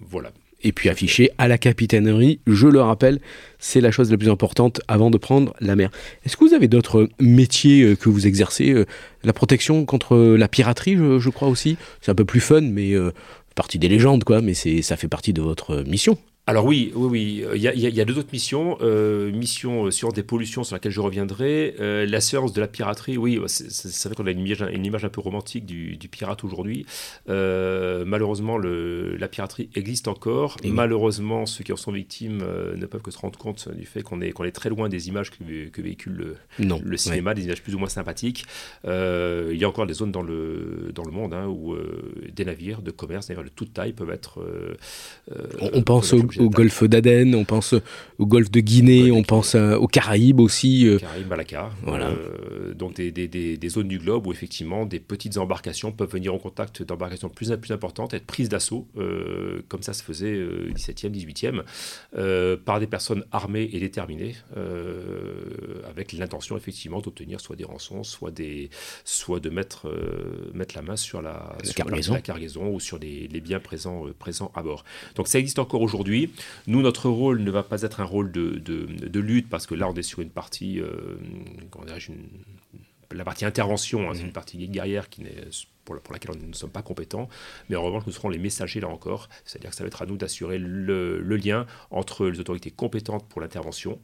[0.00, 0.32] Voilà.
[0.64, 3.20] Et puis affiché à la capitainerie, je le rappelle,
[3.60, 5.92] c'est la chose la plus importante avant de prendre la mer.
[6.24, 8.84] Est-ce que vous avez d'autres métiers euh, que vous exercez euh,
[9.22, 11.76] La protection contre la piraterie, je, crois aussi?
[12.00, 13.12] C'est un peu plus fun, mais euh,
[13.54, 14.40] partie des légendes, quoi.
[14.40, 16.18] Mais ça fait partie de votre mission.
[16.48, 17.44] Alors oui, oui, oui.
[17.54, 18.76] Il y a, deux autres missions.
[18.80, 21.76] Euh, mission euh, sur des pollutions sur laquelle je reviendrai.
[21.78, 25.04] Euh, la séance de la piraterie, oui, c'est vrai qu'on a une image, une image,
[25.04, 26.84] un peu romantique du, pirate aujourd'hui.
[27.28, 30.56] malheureusement, le, la piraterie existe encore.
[30.64, 34.20] malheureusement, ceux qui en sont victimes ne peuvent que se rendre compte du fait qu'on
[34.20, 35.44] est, qu'on est très loin des images que,
[35.80, 38.46] véhicule le, le cinéma, des images plus ou moins sympathiques.
[38.84, 41.76] il y a encore des zones dans le, dans le monde hein, où
[42.32, 44.44] des navires de commerce, navires de toute taille peuvent être...
[45.60, 47.74] on pense au au golfe d'Aden, on pense
[48.18, 50.86] au golfe de Guinée, on pense aux Caraïbes aussi.
[50.86, 50.98] Euh.
[50.98, 51.70] Caraïbes, Malacca.
[51.82, 52.08] Voilà.
[52.08, 56.34] Euh, donc des, des, des, zones du globe où effectivement des petites embarcations peuvent venir
[56.34, 60.72] en contact d'embarcations plus, plus importantes, être prises d'assaut, euh, comme ça se faisait au
[60.72, 61.10] 17e,
[62.12, 64.34] 18e, par des personnes armées et déterminées,
[65.88, 68.70] avec l'intention effectivement d'obtenir soit des rançons, soit, des,
[69.04, 69.92] soit de mettre,
[70.54, 72.14] mettre la main sur la, cargaison.
[72.14, 74.84] La, cargaison ou sur les, les biens présents, présents à bord.
[75.14, 76.21] Donc ça existe encore aujourd'hui.
[76.66, 79.94] Nous, notre rôle ne va pas être un rôle de, lutte, parce que là, on
[79.94, 81.16] est sur une partie, euh,
[83.10, 84.32] la partie intervention, hein, c'est une mhm.
[84.32, 85.22] partie guerrière qui
[85.84, 87.28] pour, laquelle nous ne sommes pas compétents,
[87.68, 90.06] mais en revanche, nous serons les messagers là encore, c'est-à-dire que ça va être à
[90.06, 94.00] nous d'assurer le, lien entre les autorités compétentes pour l'intervention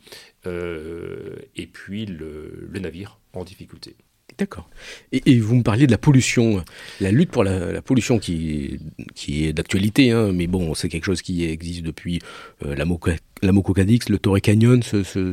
[0.47, 3.97] euh, et puis le navire en difficulté.
[4.39, 4.71] D'accord.
[5.11, 6.63] Et, vous me parliez de la pollution,
[7.01, 8.79] la lutte pour la, pollution qui,
[9.29, 12.21] est d'actualité, hein, mais bon, c'est quelque chose qui existe depuis
[12.65, 13.11] euh, la, Moco,
[13.43, 15.33] la Mococadix, le Torrey Canyon, ce,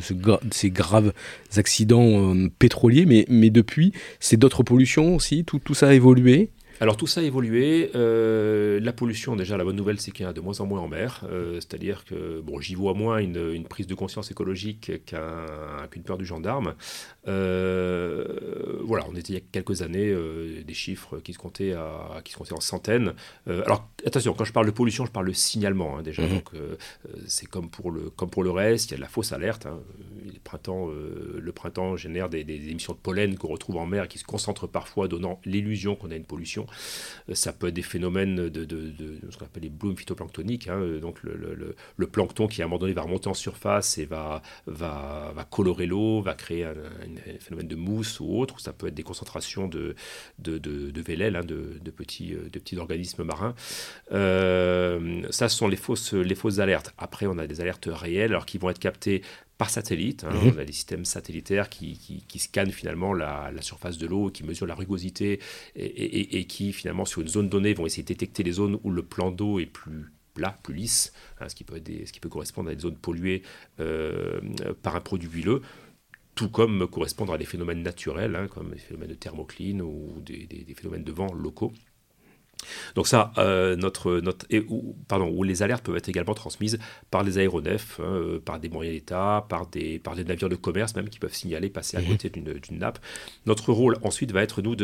[0.50, 1.14] ces graves
[1.56, 6.50] accidents euh, pétroliers, mais, depuis, c'est d'autres pollutions aussi, tout, ça a évolué?
[6.82, 7.92] Alors tout ça a évolué.
[7.96, 10.66] Euh, la pollution, déjà, la bonne nouvelle, c'est qu'il y en a de moins en
[10.66, 11.24] moins en mer.
[11.54, 16.74] C'est-à-dire que bon, j'y vois moins une, prise de conscience écologique qu'une peur du gendarme.
[17.28, 20.16] Euh, voilà, on était il y a quelques années
[20.64, 23.14] des chiffres qui se comptaient, à, qui se comptaient en centaines.
[23.48, 26.24] alors attention, quand je parle de pollution, je parle de signalement hein, déjà.
[26.24, 26.30] Mhm.
[26.30, 26.52] Donc
[27.28, 29.66] c'est comme pour le comme pour le reste, il y a de la fausse alerte.
[29.66, 29.80] Hein.
[30.44, 34.24] Printemps, le printemps génère des, émissions de pollen qu'on retrouve en mer et qui se
[34.24, 36.68] concentrent parfois, donnant l'illusion qu'on a une pollution.
[37.34, 38.94] ça peut être des phénomènes de, de,
[39.30, 42.80] ce qu'on appelle les blooms phytoplanctoniques, hein, donc le, le, plancton qui à un moment
[42.80, 46.76] donné va remonter en surface et va, va, va colorer l'eau, va créer un,
[47.40, 49.96] phénomène de mousse ou autre, ou ça peut être des concentrations de,
[50.40, 53.56] de, de, de hein, de, petits, de petits organismes marins.
[54.10, 56.94] ça, ce sont les fausses, les fausses alertes.
[56.98, 59.22] Après, on a des alertes réelles, alors qui vont être captées
[59.58, 60.24] par satellite.
[60.24, 60.32] Hein.
[60.34, 60.54] Mhm.
[60.56, 64.68] On a des systèmes satellitaires qui, qui, scannent finalement la, surface de l'eau, qui mesurent
[64.68, 65.40] la rugosité
[65.76, 68.92] et, et, qui finalement sur une zone donnée vont essayer de détecter les zones où
[68.92, 72.30] le plan d'eau est plus plat, plus lisse, hein, ce, qui peut ce qui peut
[72.30, 73.42] correspondre à des zones polluées
[73.80, 74.42] euh,
[74.84, 75.62] par un produit huileux
[76.36, 80.46] tout comme correspondre à des phénomènes naturels, hein, comme des phénomènes de thermocline ou des,
[80.46, 81.74] des phénomènes de vent locaux.
[82.96, 84.48] Donc ça, euh, notre, notre,
[85.08, 86.80] pardon, où les alertes peuvent être également transmises
[87.12, 90.56] par les aéronefs, hein, euh, par des moyens d'État, par des, par des navires de
[90.56, 92.08] commerce même qui peuvent signaler passer à mhm.
[92.08, 93.00] côté d'une nappe.
[93.46, 94.76] Notre rôle ensuite va être, nous,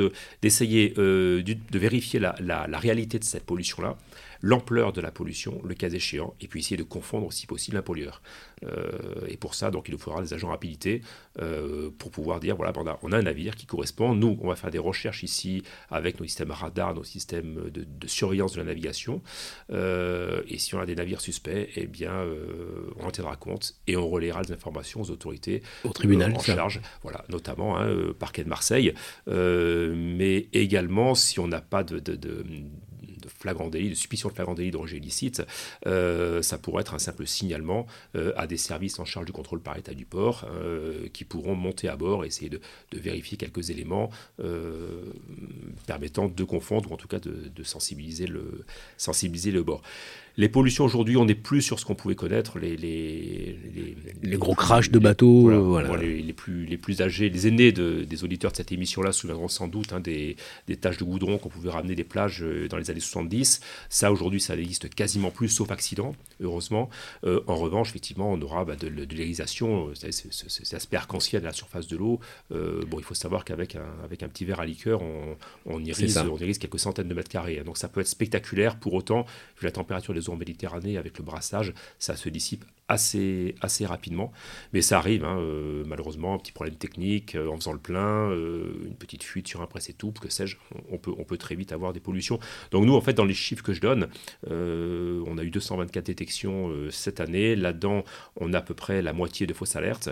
[0.42, 3.98] d'essayer euh, de, vérifier la, la, réalité de cette pollution-là,
[4.42, 7.82] l'ampleur de la pollution, le cas échéant, et puis essayer de confondre, si possible, un
[7.82, 8.22] pollueur.
[8.64, 11.02] Euh, et pour ça, donc, il nous faudra des agents rapidité
[11.40, 14.14] euh, pour pouvoir dire voilà, on a, on a, un navire qui correspond.
[14.16, 18.54] Nous, on va faire des recherches ici avec nos systèmes radar, nos systèmes de, surveillance
[18.54, 19.22] de la navigation.
[19.72, 22.26] Euh, et si on a des navires suspects, eh bien,
[22.98, 26.82] on en tiendra compte et on relaiera les informations aux autorités au tribunal en charge,
[27.04, 28.94] voilà, notamment hein, parquet de Marseille,
[29.28, 32.44] mais également si on n'a pas de, de, de
[33.22, 35.42] de flagrant délit, de suspicion de flagrant délit de rejet illicite,
[35.88, 39.62] euh, ça pourrait être un simple signalement euh, à des services en charge du contrôle
[39.62, 42.60] par état du port euh, qui pourront monter à bord et essayer de,
[42.94, 44.10] vérifier quelques éléments
[45.88, 48.66] permettant de confondre ou en tout cas de, sensibiliser, le,
[48.98, 49.82] sensibiliser le bord.
[50.38, 53.58] Les pollutions aujourd'hui, on n'est plus sur ce qu'on pouvait connaître, les, les,
[54.24, 55.50] les, gros crashs de bateaux.
[55.64, 59.68] Voilà, Les, plus, les plus âgés, les aînés des auditeurs de cette émission-là souviendront sans
[59.68, 62.90] doute hein, des, des taches de goudron qu'on pouvait ramener des plages euh, dans les
[62.90, 63.62] années 70.
[63.90, 66.90] Ça, aujourd'hui, ça n'existe quasiment plus, sauf accident, heureusement.
[67.26, 71.48] Euh, en revanche, effectivement, on aura bah, de, de l'irrigation, euh, c'est aspect arc-en-ciel à
[71.48, 72.20] la surface de l'eau.
[72.50, 76.18] bon, il faut savoir qu'avec un, avec un petit verre à liqueur, on, on, irise,
[76.18, 77.60] on irise quelques centaines de mètres carrés.
[77.60, 77.64] Hein.
[77.66, 78.80] Donc ça peut être spectaculaire.
[78.80, 79.26] Pour autant,
[79.60, 84.32] vu la température des en Méditerranée avec le brassage, ça se dissipe assez, assez rapidement.
[84.74, 88.30] Mais ça arrive, hein, euh, malheureusement, un petit problème technique, euh, en faisant le plein,
[88.30, 90.58] euh, une petite fuite sur un presse et tout, que sais-je,
[90.92, 92.40] on peut, on peut très vite avoir des pollutions.
[92.72, 94.08] Donc nous, en fait, dans les chiffres que je donne,
[94.48, 97.56] on a eu 224 détections cette année.
[97.56, 98.04] Là-dedans,
[98.36, 100.10] on a à peu près la moitié de fausses alertes.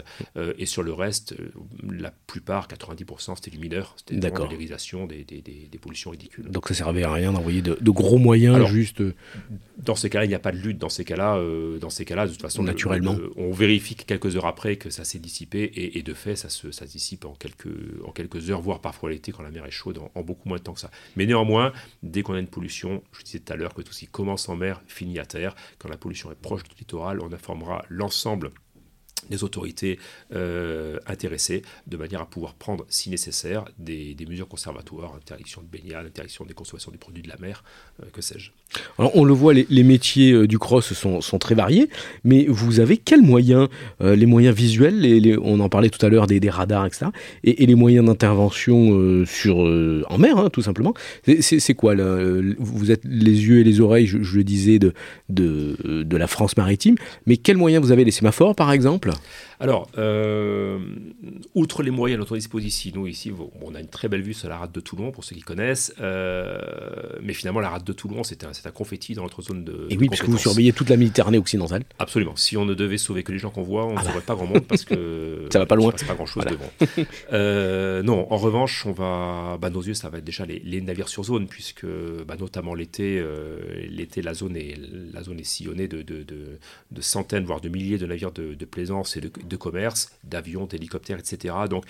[0.58, 1.36] et sur le reste,
[1.84, 3.96] la plupart, 90%, c'était du mineur.
[3.98, 4.32] C'était la
[5.08, 6.50] des, des, des, pollutions ridicules.
[6.50, 9.04] Donc ça servait à rien d'envoyer de, gros moyens juste...
[9.78, 10.78] Dans ces cas-là, il n'y a pas de lutte.
[10.78, 11.42] Dans ces cas-là,
[11.80, 13.18] dans ces cas-là de toute façon, naturellement.
[13.36, 17.26] on vérifie quelques heures après que ça s'est dissipé et, de fait, ça se, dissipe
[17.26, 17.68] en quelques,
[18.06, 20.64] en quelques heures, voire parfois l'été quand la mer est chaude, en, beaucoup moins de
[20.64, 20.92] temps que ça.
[21.16, 24.00] Mais néanmoins, dès qu'on a une pollution, je disais tout à l'heure que tout ce
[24.00, 25.56] qui commence en mer finit à terre.
[25.78, 28.52] Quand la pollution est proche du littoral, on informera l'ensemble
[29.30, 30.00] des autorités
[30.34, 36.06] euh, intéressées, de manière à pouvoir prendre, si nécessaire, des, mesures conservatoires, interdiction de baignade,
[36.06, 37.64] interdiction des consommations des produits de la mer,
[38.02, 38.52] euh, que sais-je.
[38.98, 41.90] Alors on le voit, les, métiers euh, du cross sont, très variés,
[42.24, 43.68] mais vous avez quels moyens
[44.00, 47.08] Les moyens visuels, on en parlait tout à l'heure des, radars, etc.,
[47.44, 50.94] et, les moyens d'intervention sur en mer, hein, tout simplement.
[51.40, 51.96] C'est quoi
[52.58, 54.94] Vous êtes les yeux et les oreilles, je, le disais, de,
[55.30, 58.04] de, de la France maritime, mais quels moyens vous avez?
[58.04, 59.12] Les sémaphores, par exemple?
[59.60, 60.80] Alors, euh,
[61.54, 64.48] outre les moyens à notre disposition, nous ici, on a une très belle vue sur
[64.48, 66.58] la rade de Toulon, pour ceux qui connaissent, euh,
[67.22, 69.88] mais finalement, la rade de Toulon, c'est un, un, confetti dans notre zone de.
[69.90, 71.84] Et oui, puisque vous surveillez toute la Méditerranée occidentale.
[72.00, 72.36] Absolument.
[72.36, 74.24] Si on ne devait sauver que les gens qu'on voit, on ne ah saurait bah.
[74.28, 75.48] pas grand monde parce que.
[75.52, 75.92] ça va pas loin.
[76.00, 77.08] Il pas grand chose devant.
[77.34, 79.58] Euh, non, en revanche, on va.
[79.60, 81.86] Bah, nos yeux, ça va être déjà les, navires sur zone, puisque
[82.28, 83.24] bah, notamment l'été,
[83.90, 84.76] l'été, la zone est,
[85.14, 89.18] la zone est sillonnée de, de, de, centaines, voire de milliers de navires de, plaisance
[89.18, 91.56] et de, de commerce, d'avions, d'hélicoptères, etc.
[91.70, 91.86] Donc,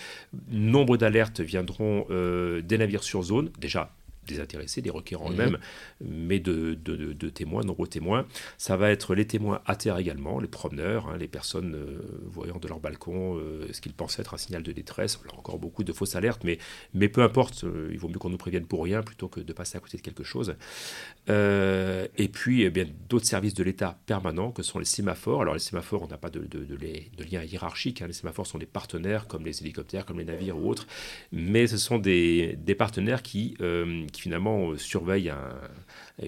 [0.49, 3.91] nombre d'alertes viendront euh, des navires sur zone, déjà
[4.27, 5.57] des intéressés, des requérants eux-mêmes,
[6.01, 8.25] mais de, de, témoins, nombreux témoins.
[8.57, 12.57] Ça va être les témoins à terre également, les promeneurs, hein, les personnes euh, voyant
[12.57, 15.19] de leur balcon euh, ce qu'ils pensent être un signal de détresse.
[15.23, 16.57] On a encore beaucoup de fausses alertes, mais,
[16.93, 19.53] mais peu importe, euh, il vaut mieux qu'on nous prévienne pour rien plutôt que de
[19.53, 20.55] passer à côté de quelque chose.
[21.27, 25.41] et puis, eh bien, d'autres services de l'État permanents que sont les sémaphores.
[25.41, 26.41] Alors, les sémaphores, on n'a pas de,
[27.31, 28.01] lien hiérarchique.
[28.01, 28.07] Hein.
[28.07, 30.87] Les sémaphores sont des partenaires comme les hélicoptères, comme les navires ou autres,
[31.31, 33.55] mais ce sont des, des partenaires qui,
[34.11, 35.37] qui qui finalement surveille un,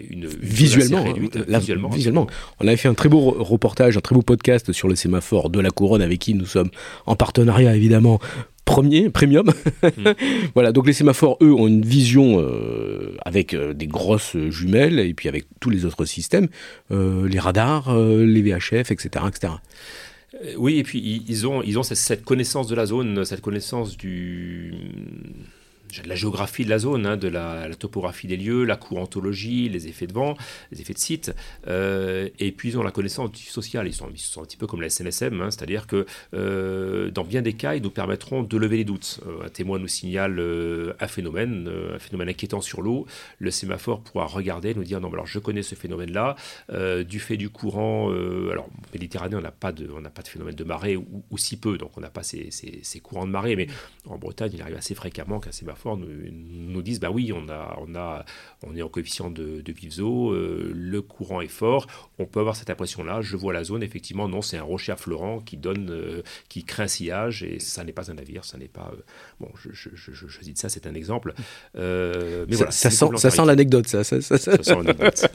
[0.09, 2.27] une, visuellement, hein, visuellement,
[2.59, 5.59] On avait fait un très beau reportage, un très beau podcast sur le sémaphore de
[5.59, 6.69] la couronne avec qui nous sommes
[7.05, 8.19] en partenariat évidemment
[8.63, 9.51] premier, premium.
[9.83, 10.11] Mm.
[10.53, 15.13] voilà, donc les sémaphores, eux, ont une vision euh, avec euh, des grosses jumelles et
[15.13, 16.47] puis avec tous les autres systèmes,
[16.91, 19.53] euh, les radars, les VHF, etc., etc.
[20.57, 24.73] Oui, et puis ils ont, ils ont cette connaissance de la zone, cette connaissance du
[25.99, 29.87] de la géographie de la zone, hein, de la, topographie des lieux, la courantologie, les
[29.87, 30.35] effets de vent,
[30.71, 31.33] les effets de site,
[31.67, 33.87] euh, et puis ils ont la connaissance du social.
[33.87, 37.53] Ils sont, un petit peu comme la SNSM, hein, c'est-à-dire que euh, dans bien des
[37.53, 39.19] cas, ils nous permettront de lever les doutes.
[39.27, 40.39] Euh, un témoin nous signale
[40.99, 43.05] un phénomène, un phénomène inquiétant sur l'eau.
[43.39, 46.35] Le sémaphore pourra regarder, nous dire non, alors je connais ce phénomène-là,
[47.03, 48.09] du fait du courant.
[48.51, 51.37] alors, en Méditerranée, on n'a pas de, on n'a pas de phénomène de marée ou,
[51.37, 53.67] si peu, donc on n'a pas ces, ces, courants de marée, mais
[54.05, 57.77] en Bretagne, il arrive assez fréquemment qu'un sémaphore nous, nous, disent bah oui, on, a,
[57.85, 58.25] on, a,
[58.65, 61.87] on est en coefficient de, de Vivzo, euh, le courant est fort,
[62.19, 63.21] on peut avoir cette impression-là.
[63.21, 66.83] Je vois la zone, effectivement, non, c'est un rocher affleurant qui donne, euh, qui crée
[66.83, 68.91] un sillage et ça n'est pas un navire, ça n'est pas.
[68.93, 69.01] Euh,
[69.39, 71.33] bon, je, je, je, je, dis ça, c'est un exemple.
[71.75, 74.03] mais ça, voilà, ça, sent, ça sent l'anecdote, ça.
[74.03, 75.25] Ça, ça, sent l'anecdote.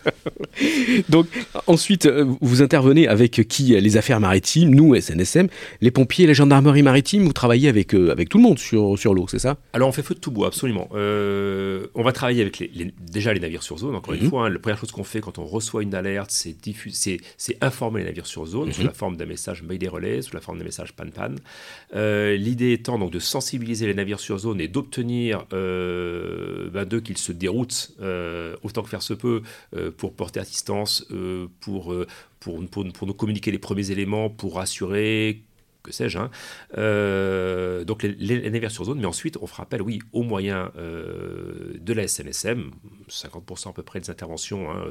[1.08, 1.26] Donc,
[1.66, 2.06] ensuite,
[2.40, 5.48] vous intervenez avec qui Les affaires maritimes, nous, SNSM,
[5.80, 9.26] les pompiers, la gendarmerie maritime, vous travaillez avec, avec tout le monde sur, sur l'eau,
[9.28, 9.56] c'est ça?
[9.72, 10.88] Alors, on fait feu de tout absolument.
[10.94, 14.30] Euh, on va travailler avec les, déjà les navires sur zone, encore une mhm.
[14.30, 14.46] fois.
[14.46, 14.50] Hein.
[14.50, 16.56] la première chose qu'on fait quand on reçoit une alerte, c'est,
[17.60, 18.86] informer les navires sur zone sous mhm.
[18.88, 21.34] la forme d'un message Mayday Relais, sous la forme d'un message Pan-Pan.
[21.94, 27.00] Euh, l'idée étant donc de sensibiliser les navires sur zone et d'obtenir euh, ben, d'eux
[27.00, 27.92] qu'ils se déroutent
[28.62, 29.42] autant que faire se peut
[29.96, 31.06] pour porter assistance,
[31.60, 31.94] pour,
[32.40, 35.42] pour, pour, pour, nous communiquer les premiers éléments, pour assurer
[35.86, 36.18] que sais-je.
[36.18, 36.30] Hein.
[36.76, 41.74] Euh, donc les, les, sur zone, mais ensuite on fera appel, oui, aux moyens euh,
[41.80, 42.70] de la SNSM.
[43.08, 44.84] 50% à peu près des interventions hein,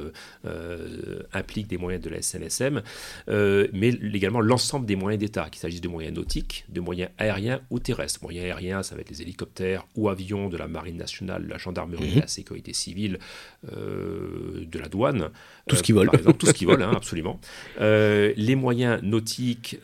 [0.46, 2.82] euh, impliquent des moyens de la SNSM,
[3.28, 7.78] mais également l'ensemble des moyens d'État, qu'il s'agisse de moyens nautiques, de moyens aériens ou
[7.78, 8.20] terrestres.
[8.22, 11.58] Moyens aériens, ça va être les hélicoptères ou avions de la Marine nationale, de la
[11.58, 12.20] gendarmerie, de mhm.
[12.20, 13.18] la sécurité civile,
[13.64, 15.28] de la douane.
[15.68, 16.06] Tout ce qui vole.
[16.06, 17.38] Par exemple, tout ce qui vole, hein, absolument.
[17.78, 19.78] les moyens nautiques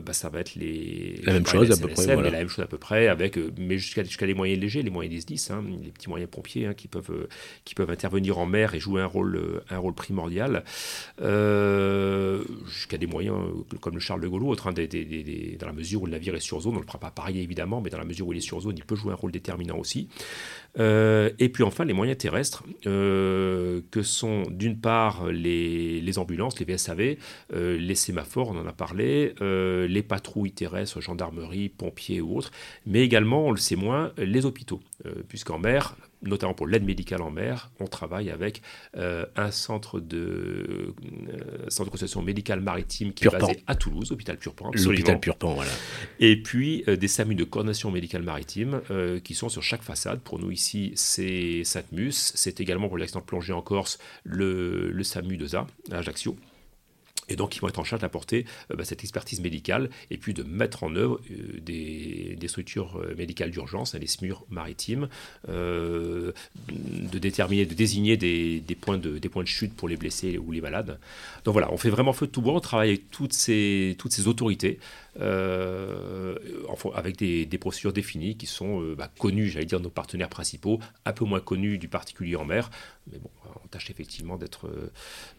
[0.00, 1.20] bah, ça va être les.
[1.24, 2.06] La même chose à peu près.
[2.06, 4.90] la même chose à peu près, avec, euh, mais jusqu'à jusqu'à les moyens légers, les
[4.90, 7.28] moyens des SDIS, hein, les petits moyens pompiers hein, qui, peuvent, euh,
[7.64, 10.64] qui peuvent intervenir en mer et jouer un rôle, euh, un rôle primordial,
[12.66, 13.36] jusqu'à des moyens
[13.80, 16.40] comme le Charles de Gaulle ou autre, hein, dans la mesure où le navire est
[16.40, 18.38] sur zone, on ne le fera pas pareil évidemment, mais dans la mesure où il
[18.38, 20.08] est sur zone, il peut jouer un rôle déterminant aussi.
[20.78, 27.16] Et puis enfin, les moyens terrestres, que sont d'une part les, ambulances, les VSAV,
[27.52, 32.52] les sémaphores, on en a parlé, les patrouilles terrestres, gendarmerie, pompiers ou autres,
[32.86, 37.22] mais également, on le sait moins, les hôpitaux, euh, puisqu'en mer, notamment pour l'aide médicale
[37.22, 38.62] en mer, on travaille avec
[38.96, 40.94] euh, un centre de,
[41.28, 44.70] euh, centre de consultation médicale maritime qui est basé à Toulouse, hôpital Purpan.
[44.74, 45.70] L'hôpital Purpan, voilà.
[46.18, 48.80] Et puis des SAMU de coordination médicale maritime
[49.24, 50.20] qui sont sur chaque façade.
[50.20, 52.32] Pour nous ici, c'est Sainte-Mus.
[52.34, 56.36] C'est également pour l'accident de plongée en Corse le, le SAMU de ZA à Ajaccio.
[57.30, 60.34] Et donc, ils vont être en charge d'apporter euh, bah, cette expertise médicale et puis
[60.34, 65.08] de mettre en œuvre euh, des, structures euh, médicales d'urgence, hein, les SMUR maritimes,
[65.46, 66.32] de
[67.18, 70.98] déterminer, de désigner des, points de, chute pour les blessés ou les malades.
[71.44, 74.80] Donc voilà, on fait vraiment feu de tout bois, on travaille avec toutes ces autorités
[75.18, 81.24] avec des, procédures définies qui sont bah, connues, j'allais dire, nos partenaires principaux, un peu
[81.24, 82.70] moins connus du particulier en mer,
[83.10, 83.30] mais bon,
[83.62, 84.70] on tâche effectivement d'être,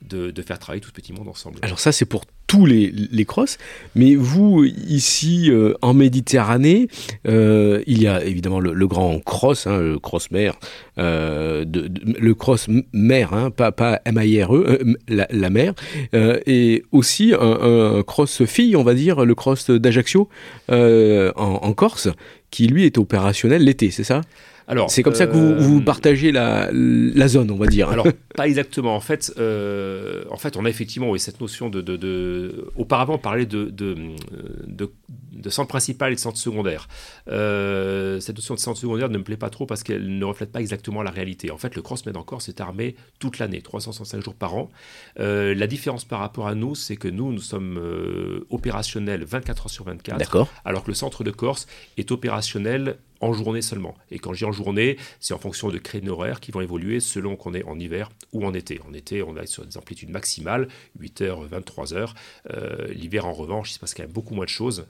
[0.01, 1.59] de, de, faire travailler tout ce petit monde ensemble.
[1.61, 3.57] Alors ça, c'est pour tous les, les crosses.
[3.95, 6.89] Mais vous, ici, euh, en Méditerranée,
[7.25, 10.59] euh, il y a évidemment le, grand cross, hein, le cross mer,
[10.97, 15.73] euh, le cross mer, hein, pas, pas M-I-R-E, la, la, mer,
[16.11, 20.27] et aussi un, cross fille, on va dire, le cross d'Ajaccio
[20.67, 22.09] en Corse,
[22.49, 24.19] qui lui est opérationnel l'été, c'est ça?
[24.87, 27.89] C'est comme ça que vous, euh, partagez la, zone, on va dire.
[27.89, 28.95] Alors, pas exactement.
[28.95, 33.69] En fait, euh, en fait on a effectivement cette notion de, Auparavant, on parlait de,
[33.69, 36.87] de, centre principal et de centre secondaire.
[37.27, 40.51] Euh, cette notion de centre secondaire ne me plaît pas trop parce qu'elle ne reflète
[40.51, 41.51] pas exactement la réalité.
[41.51, 44.69] En fait, le CrossMed en Corse est armé toute l'année, 365 jours par an.
[45.17, 47.79] la différence par rapport à nous, c'est que nous, nous sommes
[48.49, 50.17] opérationnels 24 heures sur 24.
[50.17, 50.49] D'accord.
[50.65, 53.95] Alors que le centre de Corse est opérationnel en journée seulement.
[54.09, 57.35] Et quand dis en journée, c'est en fonction de créneaux horaires qui vont évoluer selon
[57.35, 58.81] qu'on est en hiver ou en été.
[58.87, 60.67] En été, on est sur des amplitudes maximales,
[60.99, 62.13] 8h, 23h.
[62.93, 64.85] L'hiver, en revanche, il se passe quand même beaucoup moins de choses.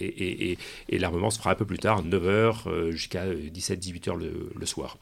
[0.00, 0.56] et,
[0.90, 4.96] l'armement se fera un peu plus tard, 9h jusqu'à 17-18h le soir.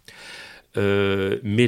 [0.77, 1.67] Euh, mais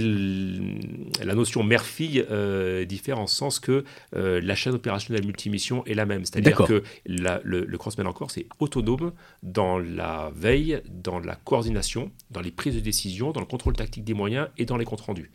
[1.24, 5.94] la notion mère-fille euh, diffère en ce sens que euh, la chaîne opérationnelle multimission est
[5.94, 6.24] la même.
[6.24, 12.40] C'est-à-dire que le, le, Crossman encore, c'est autonome dans la veille, dans la coordination, dans
[12.40, 15.30] les prises de décision, dans le contrôle tactique des moyens et dans les comptes rendus.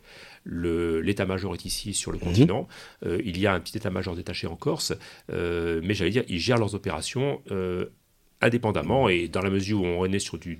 [0.46, 2.24] L'état-major est ici sur le mhm.
[2.24, 2.68] continent.
[3.04, 4.92] il y a un petit état-major détaché en Corse,
[5.30, 7.42] mais j'allais dire, ils gèrent leurs opérations
[8.40, 10.58] indépendamment et dans la mesure où on est sur du,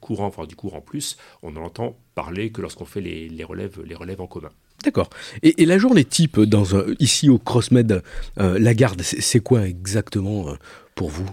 [0.00, 3.94] courant, voire du courant plus, on en entend parler que lorsqu'on fait les, relèves, les
[3.94, 4.50] relèves en commun.
[4.84, 5.10] D'accord.
[5.42, 6.64] Et, la journée type dans,
[7.00, 8.02] ici au CrossMed,
[8.38, 10.54] euh, la garde, c'est quoi exactement euh,
[10.94, 11.28] pour vous?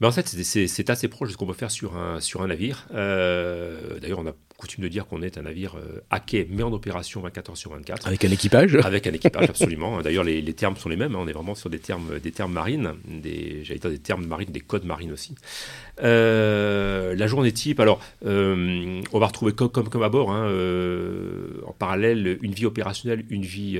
[0.00, 2.48] Ben en fait, c'est assez proche de ce qu'on peut faire sur un, sur un
[2.48, 2.88] navire.
[2.94, 6.62] Euh, d'ailleurs, on a coutume de dire qu'on est un navire euh, à quai, mais
[6.62, 8.06] en opération 24 heures sur 24.
[8.06, 8.76] Avec un équipage?
[8.76, 10.00] Avec un équipage, absolument.
[10.00, 11.14] D'ailleurs, les, termes sont les mêmes.
[11.14, 11.20] Hein.
[11.20, 14.50] On est vraiment sur des termes, des termes marines, des, j'allais dire des termes marines,
[14.50, 15.34] des codes marines aussi.
[16.02, 20.50] Euh, la journée type, alors, euh, on va retrouver comme, à bord, hein,
[21.66, 23.78] en parallèle, une vie opérationnelle, une vie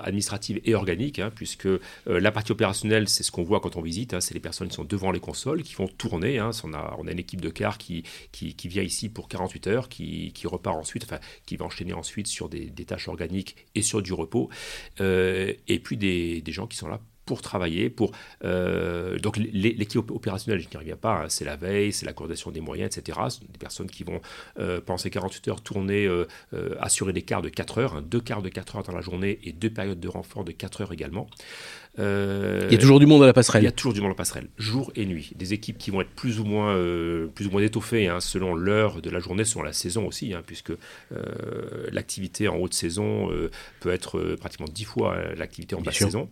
[0.00, 1.68] administrative et organique, hein, puisque
[2.06, 4.18] la partie opérationnelle, c'est ce qu'on voit quand on visite.
[4.20, 6.40] c'est les personnes qui sont devant les consoles, qui vont tourner.
[6.40, 8.04] On a, une équipe de car qui,
[8.64, 12.70] vient ici pour 48 heures, qui, repart ensuite, enfin, qui va enchaîner ensuite sur des,
[12.84, 14.50] tâches organiques et sur du repos,
[15.00, 18.12] euh, et puis des, gens qui sont là pour travailler, pour
[18.44, 22.50] euh, donc l'équipe opérationnelle, je n'y reviens pas, hein, c'est la veille, c'est la coordination
[22.50, 23.18] des moyens, etc.
[23.28, 24.20] Ce sont des personnes qui vont
[24.58, 26.08] euh, pendant ces 48 heures tourner,
[26.80, 29.38] assurer des quarts de 4 heures, hein, deux quarts de 4 heures dans la journée
[29.44, 31.28] et deux périodes de renfort de 4 heures également.
[31.98, 33.62] Euh, il y a toujours du monde à la passerelle.
[33.62, 35.32] Il y a toujours du monde à la passerelle, jour et nuit.
[35.36, 38.54] Des équipes qui vont être plus ou moins, euh, plus ou moins étoffées hein, selon
[38.54, 40.76] l'heure de la journée, selon la saison aussi, hein, puisque euh,
[41.92, 43.30] l'activité en haute saison
[43.80, 46.28] peut être pratiquement dix fois l'activité en basse saison.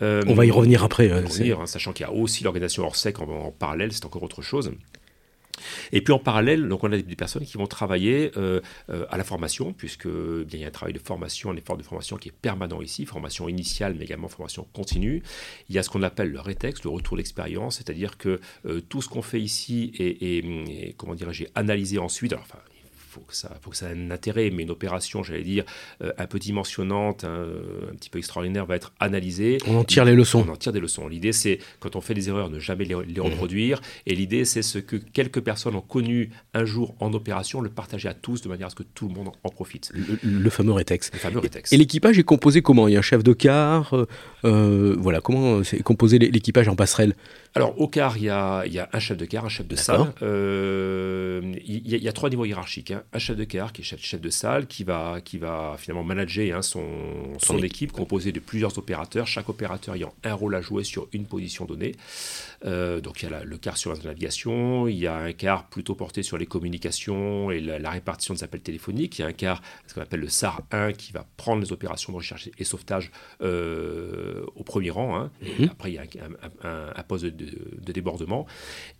[0.00, 1.12] On va y revenir après.
[1.12, 4.72] Revenir, sachant qu'il y a aussi l'organisation hors sec en parallèle, c'est encore autre chose.
[5.92, 8.60] Et puis en parallèle, donc on a des personnes qui vont travailler euh,
[8.90, 11.76] euh, à la formation, puisque bien il y a un travail de formation, un effort
[11.76, 15.22] de formation qui est permanent ici, formation initiale, mais également formation continue.
[15.68, 19.02] Il y a ce qu'on appelle le rétexte, le retour d'expérience, c'est-à-dire que euh, tout
[19.02, 22.32] ce qu'on fait ici est, comment dirais-je, analysé ensuite.
[22.32, 22.58] Alors, enfin,
[23.16, 25.64] faut que ça, faut que ça ait un intérêt, mais une opération, j'allais dire,
[26.02, 29.58] euh, un peu dimensionnante, un, petit peu extraordinaire, va être analysée.
[29.66, 30.44] On en tire les leçons.
[30.46, 31.08] On en tire des leçons.
[31.08, 33.80] L'idée, c'est, quand on fait des erreurs, ne jamais les, reproduire.
[34.04, 38.08] Et l'idée, c'est ce que quelques personnes ont connu un jour en opération, le partager
[38.08, 39.92] à tous de manière à ce que tout le monde en profite.
[40.22, 41.10] Le, fameux rétex.
[41.12, 41.72] Le fameux rétex.
[41.72, 42.88] Et, l'équipage est composé comment?
[42.88, 44.06] Il y a un chef de car euh,
[44.44, 47.14] euh, Voilà, comment c'est composé l'équipage en passerelle?
[47.56, 50.12] Alors, au car, il y, a, un chef de car, un chef de salle.
[50.20, 52.90] Euh, il, y a, trois niveaux hiérarchiques.
[52.90, 53.02] Hein.
[53.14, 56.04] Un chef de car, qui est chef, chef de salle, qui va, qui va finalement
[56.04, 56.84] manager hein, son,
[57.38, 61.24] son, équipe, composée de plusieurs opérateurs, chaque opérateur ayant un rôle à jouer sur une
[61.24, 61.92] position donnée.
[62.64, 65.68] Euh, donc, il y a le car sur la navigation, il y a un car
[65.68, 69.18] plutôt porté sur les communications et la, répartition des appels téléphoniques.
[69.18, 71.72] Il y a un car, ce qu'on appelle le SAR 1, qui va prendre les
[71.72, 73.10] opérations de recherche et sauvetage
[73.42, 75.16] euh, au premier rang.
[75.16, 75.30] Hein.
[75.42, 75.68] Mhm.
[75.70, 76.04] Après, il y a
[76.64, 77.46] un, un poste de
[77.86, 78.46] de, débordement.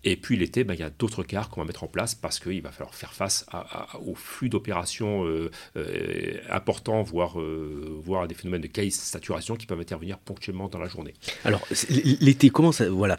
[0.05, 2.39] Et puis l'été, ben, il y a d'autres quarts qu'on va mettre en place parce
[2.39, 3.47] qu'il va falloir faire face
[4.05, 5.51] au flux d'opérations euh,
[6.51, 10.89] importants, voire, voire à des phénomènes de case saturation qui peuvent intervenir ponctuellement dans la
[10.89, 11.15] journée.
[11.45, 13.19] Alors l'été, comment ça Voilà,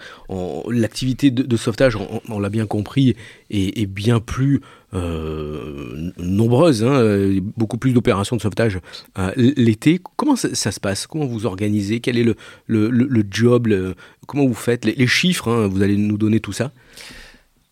[0.70, 1.98] l'activité de, sauvetage,
[2.30, 3.16] on, l'a bien compris,
[3.50, 4.62] est, bien plus
[4.94, 8.80] euh, nombreuses, hein, euh, beaucoup plus d'opérations de sauvetage
[9.18, 10.00] euh, l'été.
[10.16, 11.08] Comment ça, se passe?
[11.08, 12.00] Comment vous organisez?
[12.00, 12.26] Quel est
[12.68, 13.96] le, job
[14.28, 14.86] Comment vous faites?
[14.86, 16.72] Les, chiffres hein, Vous allez nous donner tout ça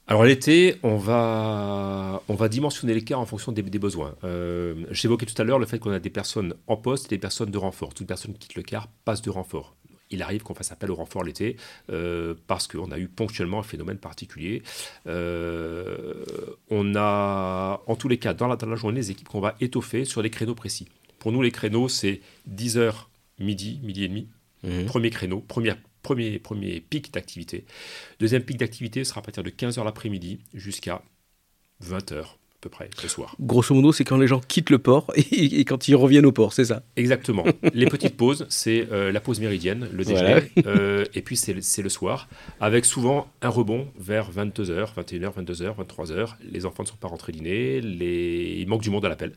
[0.07, 4.13] alors l'été, on va, on va dimensionner l'écart en fonction des, besoins.
[4.91, 7.49] J'évoquais tout à l'heure le fait qu'on a des personnes en poste et des personnes
[7.49, 7.95] de renfort.
[7.95, 9.75] Toute personne qui quitte le car passe de renfort
[10.11, 11.57] il arrive qu'on fasse appel au renfort l'été
[11.89, 14.63] euh, parce qu'on a eu ponctuellement un phénomène particulier.
[15.07, 16.23] Euh,
[16.69, 19.55] on a, en tous les cas, dans la, dans la journée, des équipes qu'on va
[19.61, 20.87] étoffer sur des créneaux précis.
[21.19, 22.93] Pour nous, les créneaux, c'est 10h,
[23.39, 24.27] midi, midi et demi.
[24.63, 24.85] Mmh.
[24.85, 27.65] Premier créneau, premier, premier, premier pic d'activité.
[28.19, 31.01] Deuxième pic d'activité sera à partir de 15h l'après-midi jusqu'à
[31.83, 32.25] 20h
[32.65, 33.35] peu près ce soir.
[33.39, 36.51] Grosso modo, c'est quand les gens quittent le port et, quand ils reviennent au port,
[36.51, 36.81] c'est ça?
[36.95, 37.45] Exactement.
[37.75, 41.89] les petites pauses, c'est euh, la pause méridienne, le déjeuner, euh, et puis c'est le
[41.89, 42.27] soir,
[42.59, 46.35] avec souvent un rebond vers 22h, 21h, 22h, 23h.
[46.51, 48.57] Les enfants ne sont pas rentrés dîner, les...
[48.57, 49.33] il manque du monde à l'appel.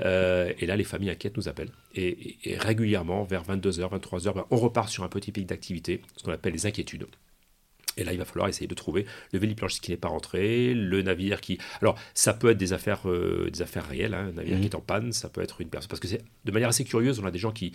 [0.00, 1.72] Euh, et là, les familles inquiètes nous appellent.
[1.94, 6.32] Et, régulièrement, vers 22h, 23h, ben, on repart sur un petit pic d'activité, ce qu'on
[6.32, 7.06] appelle les inquiétudes.
[7.96, 11.02] Et là, il va falloir essayer de trouver le véliplanchiste qui n'est pas rentré, le
[11.02, 11.58] navire qui.
[11.80, 14.60] Alors, ça peut être des affaires, euh, des affaires réelles, hein, un navire mhm.
[14.60, 15.88] qui est en panne, ça peut être une personne.
[15.88, 17.72] Parce que c'est de manière assez curieuse, on a des gens qui.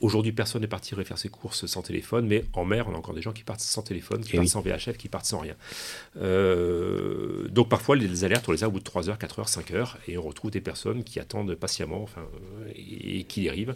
[0.00, 3.14] Aujourd'hui, personne n'est parti faire ses courses sans téléphone, mais en mer, on a encore
[3.14, 5.54] des gens qui partent sans téléphone, qui eh partent sans VHF, qui partent sans rien.
[6.20, 9.48] Euh, donc, parfois, les alertes, on les a au bout de 3 heures, 4 heures,
[9.48, 12.22] 5 heures, et on retrouve des personnes qui attendent patiemment enfin,
[12.74, 13.74] et qui dérivent.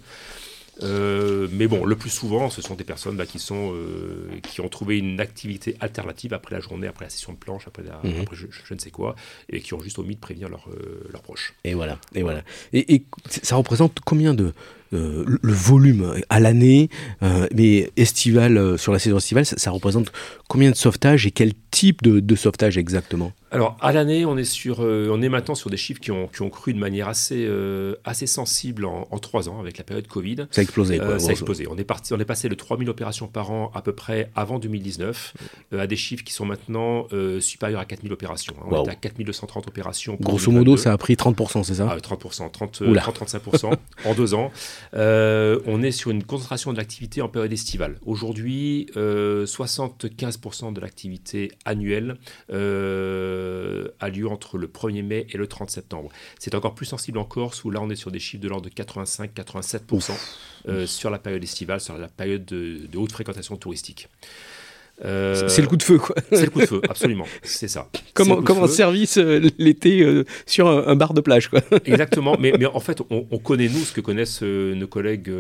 [0.82, 4.60] Euh, mais bon, le plus souvent, ce sont des personnes bah, qui, sont, euh, qui
[4.60, 8.24] ont trouvé une activité alternative après la journée, après la session de planche, après, mhm.
[8.32, 9.16] je, ne sais quoi,
[9.48, 11.54] et qui ont juste omis de prévenir euh, leurs proches.
[11.64, 11.98] Et voilà.
[12.14, 12.42] Et, voilà.
[12.72, 14.52] et ça représente combien de,
[14.92, 16.90] euh, le volume à l'année,
[17.22, 20.12] euh, mais estival, euh, sur la saison estivale, ça, représente
[20.48, 23.32] combien de sauvetage et quel type de, sauvetage exactement?
[23.50, 26.42] Alors, à l'année, on, est sur, on est maintenant sur des chiffres qui ont, qui
[26.42, 27.48] ont cru de manière assez,
[28.04, 30.46] assez sensible en, trois ans avec la période Covid.
[30.50, 30.98] Ça a explosé.
[30.98, 31.66] Quoi, ça a explosé.
[31.70, 34.58] On est, parti, on est passé de 3000 opérations par an à peu près avant
[34.58, 35.34] 2019
[35.78, 37.06] à des chiffres qui sont maintenant
[37.40, 38.54] supérieurs à 4000 opérations.
[38.60, 38.68] Hein.
[38.70, 40.16] On est à 4230 opérations.
[40.20, 41.88] Grosso modo, ça a pris 30%, c'est ça?
[41.90, 43.72] Ah, 30%, 30, 30-35%
[44.04, 44.50] en deux ans.
[44.94, 47.98] Euh, on est sur une concentration de l'activité en période estivale.
[48.04, 52.16] Aujourd'hui, 75% euh, de l'activité annuelle
[52.50, 56.08] euh, a lieu entre le 1er mai et le 30 septembre.
[56.38, 58.70] C'est encore plus sensible en Corse, où là on est sur des chiffres de l'ordre
[58.70, 64.08] de 85-87% sur la période estivale, sur la période de haute fréquentation touristique.
[65.04, 66.16] Euh, c'est le coup de feu, quoi.
[66.32, 67.26] C'est le coup de feu, absolument.
[67.42, 67.88] C'est ça.
[68.14, 71.60] Comme, en, service euh, l'été euh, sur un, bar de plage, quoi.
[71.84, 72.36] Exactement.
[72.40, 75.30] Mais, mais en fait, on, connaît, nous, ce que connaissent nos collègues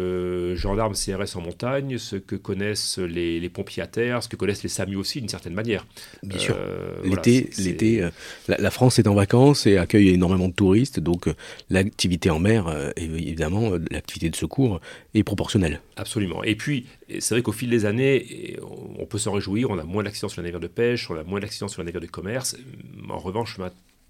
[0.54, 4.68] gendarmes CRS en montagne, ce que connaissent les, pompiers à terre, ce que connaissent les
[4.68, 5.86] SAMU aussi, d'une certaine manière.
[6.22, 6.56] Bien sûr.
[7.04, 8.06] L'été, l'été
[8.48, 11.00] la, France est en vacances et accueille énormément de touristes.
[11.00, 11.28] Donc,
[11.70, 14.80] l'activité en mer, évidemment, l'activité de secours
[15.14, 15.80] est proportionnelle.
[15.96, 16.44] Absolument.
[16.44, 18.58] Et puis, c'est vrai qu'au fil des années,
[18.98, 21.22] on peut s'en réjouir, on a moins d'accidents sur les navires de pêche, on a
[21.22, 22.56] moins d'accidents sur les navires de commerce.
[23.08, 23.58] En revanche,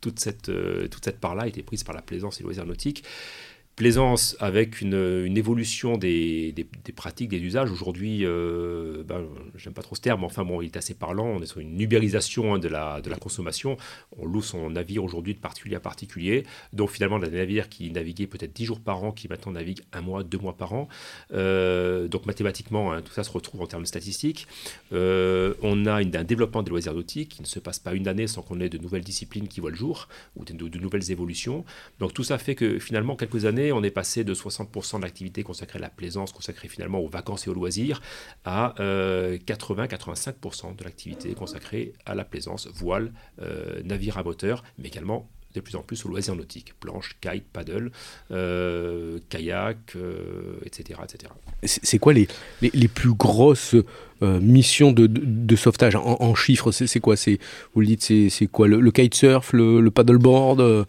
[0.00, 2.66] toute cette, euh, toute cette part-là a été prise par la plaisance et les loisirs
[2.66, 3.04] nautiques.
[3.76, 6.54] Plaisance avec une, évolution des,
[6.96, 7.70] pratiques, des usages.
[7.70, 11.26] Aujourd'hui, euh, ben, j'aime pas trop ce terme, mais enfin bon, il est assez parlant.
[11.26, 13.76] On est sur une ubérisation hein, de, la, consommation.
[14.16, 16.44] On loue son navire aujourd'hui de particulier à particulier.
[16.72, 20.00] Donc finalement, des navires qui naviguaient peut-être 10 jours par an, qui maintenant naviguent un
[20.00, 20.88] mois, deux mois par an.
[21.34, 24.48] Euh, donc mathématiquement, hein, tout ça se retrouve en termes statistiques.
[24.94, 28.26] Euh, on a un développement des loisirs nautiques qui ne se passe pas une année
[28.26, 31.66] sans qu'on ait de nouvelles disciplines qui voient le jour ou de, de nouvelles évolutions.
[31.98, 35.42] Donc tout ça fait que finalement, quelques années, on est passé de 60% de l'activité
[35.42, 38.00] consacrée à la plaisance, consacrée finalement aux vacances et aux loisirs,
[38.44, 38.80] à 80-85%
[40.70, 45.60] euh, de l'activité consacrée à la plaisance, voile, euh, navire à moteur, mais également de
[45.60, 47.90] plus en plus aux loisirs nautiques, planche, kite, paddle,
[48.30, 49.96] euh, kayak,
[50.64, 51.00] etc.
[51.04, 51.32] etc.
[51.64, 52.28] C'est quoi les,
[52.60, 53.74] les, plus grosses
[54.20, 56.70] missions de, de, sauvetage en, chiffres?
[56.70, 57.16] C'est quoi?
[57.74, 58.68] Vous le dites, c'est quoi?
[58.68, 60.86] Le, kitesurf, le, paddleboard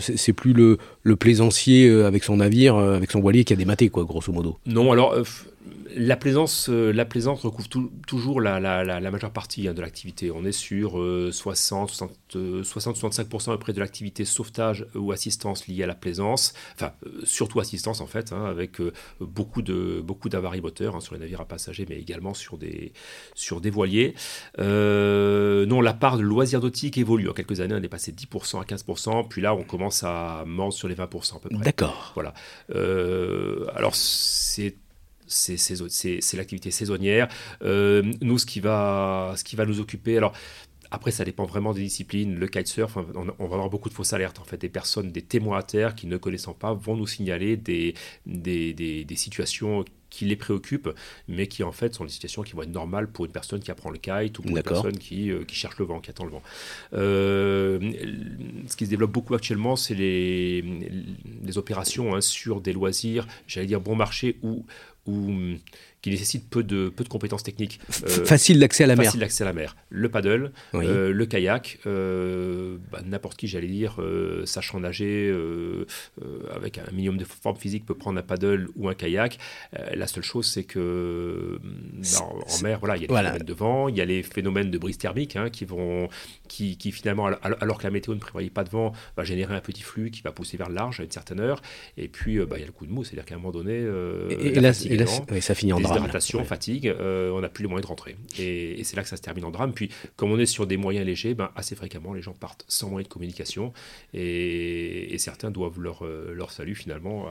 [0.00, 4.04] C'est plus le, le plaisancier avec son navire, avec son voilier qui a dématé, quoi,
[4.04, 4.58] grosso modo?
[4.66, 5.14] Non, alors
[5.94, 7.68] la plaisance, euh, la plaisance recouvre
[8.06, 8.60] toujours la,
[9.10, 10.30] majeure partie hein, de l'activité.
[10.30, 10.92] On est sur
[11.30, 11.90] 60,
[12.34, 18.00] 65% auprès de l'activité sauvetage ou assistance liée à la plaisance, enfin euh, surtout assistance
[18.00, 21.46] en fait, hein, avec euh, beaucoup de beaucoup d'avaries moteurs hein, sur les navires à
[21.46, 22.92] passagers, mais également sur des
[23.34, 24.14] sur des voiliers.
[24.58, 27.28] non, la part de loisirs nautiques évolue.
[27.28, 30.44] En quelques années, on est passé de 10% à 15%, puis là, on commence à
[30.46, 31.64] mordre sur les 20% à peu près.
[31.64, 32.12] D'accord.
[32.14, 32.34] Voilà.
[33.74, 34.76] alors c'est
[35.32, 37.28] c'est l'activité saisonnière.
[37.62, 40.32] Euh, nous, ce qui, va, ce qui va nous occuper, alors
[40.92, 42.38] après, ça dépend vraiment des disciplines.
[42.38, 44.38] Le kitesurf, on, on va avoir beaucoup de fausses alertes.
[44.40, 47.56] En fait, des personnes, des témoins à terre qui ne connaissant pas vont nous signaler
[47.56, 47.94] des,
[48.26, 50.90] des, des, situations qui les préoccupent,
[51.28, 53.70] mais qui en fait sont des situations qui vont être normales pour une personne qui
[53.70, 56.24] apprend le kite ou pour une personne qui, euh, qui, cherche le vent, qui attend
[56.24, 56.42] le vent.
[56.92, 57.78] Euh,
[58.66, 60.60] ce qui se développe beaucoup actuellement, c'est les,
[61.42, 64.66] les opérations hein, sur des loisirs, j'allais dire bon marché, ou
[65.04, 65.58] ou
[66.02, 67.80] qui nécessite peu de, peu de compétences techniques.
[68.04, 69.06] Euh, facile d'accès à la mer.
[69.06, 69.76] Facile d'accès à la mer.
[69.88, 74.00] Le paddle, euh, le kayak, euh, bah, n'importe qui, j'allais dire,
[74.44, 75.32] sachant nager,
[76.54, 79.38] avec un minimum de forme physique, peut prendre un paddle ou un kayak.
[79.94, 83.54] la seule chose, c'est que bah, en, mer, voilà, il y a des phénomènes de
[83.54, 86.08] vent, il y a les phénomènes de brise thermique hein, qui vont,
[86.48, 89.60] qui, qui, finalement, alors que la météo ne prévoyait pas de vent, va générer un
[89.60, 91.62] petit flux qui va pousser vers le large à une certaine heure.
[91.96, 93.86] Et puis, bah, il y a le coup de mou, c'est-à-dire qu'à un moment donné,
[94.30, 98.16] et, ça finit en drame déshydratation, fatigue, euh, on n'a plus les moyens de rentrer.
[98.38, 99.72] Et, c'est là que ça se termine en drame.
[99.72, 102.88] Puis, comme on est sur des moyens légers, ben, assez fréquemment, les gens partent sans
[102.88, 103.72] moyens de communication
[104.14, 107.26] et, certains doivent leur, euh, leur salut finalement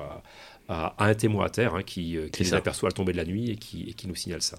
[0.69, 3.25] à, un témoin à terre hein, qui, euh, qui les aperçoit à tomber de la
[3.25, 4.57] nuit et qui, et qui nous signale ça.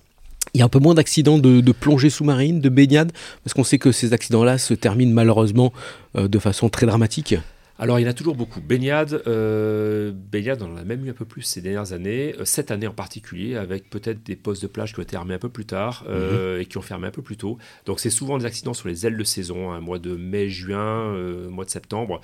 [0.53, 3.79] il y a un peu moins d'accidents de, plongée sous-marine, de baignade, parce qu'on sait
[3.79, 5.73] que ces accidents-là se terminent malheureusement
[6.15, 7.37] de façon très dramatique.
[7.79, 8.61] Alors, il y en a toujours beaucoup.
[8.61, 12.35] Baignade, euh, baignade, on en a même eu un peu plus ces dernières années.
[12.39, 15.35] Euh, cette année en particulier, avec peut-être des postes de plage qui ont été armés
[15.35, 16.62] un peu plus tard euh, mhm.
[16.62, 17.59] et qui ont fermé un peu plus tôt.
[17.87, 21.12] Donc, c'est souvent des accidents sur les ailes de saison, hein, mois de mai, juin,
[21.49, 22.20] mois de septembre,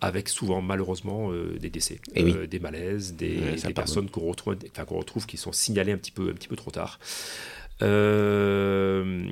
[0.00, 4.56] avec souvent malheureusement des décès, eh des malaises, des, personnes qu'on retrouve,
[4.88, 6.98] retrouve qui sont signalées un petit peu, un petit peu trop tard.
[7.82, 9.30] Euh,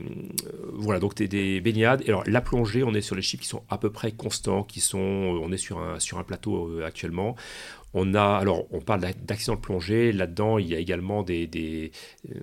[0.72, 2.02] voilà, donc des, des, baignades.
[2.06, 4.80] alors la plongée, on est sur les chiffres qui sont à peu près constants, qui
[4.80, 7.34] sont, on est sur un, plateau euh, actuellement.
[7.94, 10.12] On a, alors, on parle d'accidents de plongée.
[10.12, 11.92] Là-dedans, il y a également des, des
[12.30, 12.38] euh,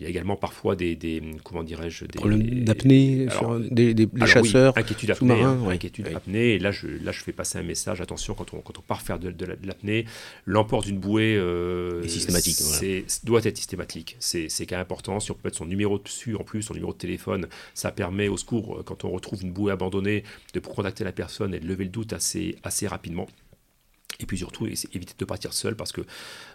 [0.00, 4.08] il y a également parfois des, des comment dirais-je, des problèmes d'apnée sur des, des
[4.24, 6.54] chasseurs, oui, inquiétude apnée, hein, inquiétude apnée.
[6.54, 8.00] Et là, je, là, je fais passer un message.
[8.00, 10.06] Attention, quand on, quand on part faire de, de l'apnée,
[10.46, 12.54] l'emport d'une bouée euh, systématique.
[12.54, 14.16] C'est doit être systématique.
[14.20, 15.20] C'est quand même important.
[15.20, 18.28] Si on peut mettre son numéro dessus, en plus, son numéro de téléphone, ça permet
[18.28, 20.24] au secours, quand on retrouve une bouée abandonnée,
[20.54, 23.26] de contacter la personne et de lever le doute assez, assez rapidement.
[24.18, 26.02] Et puis surtout, éviter de partir seul parce que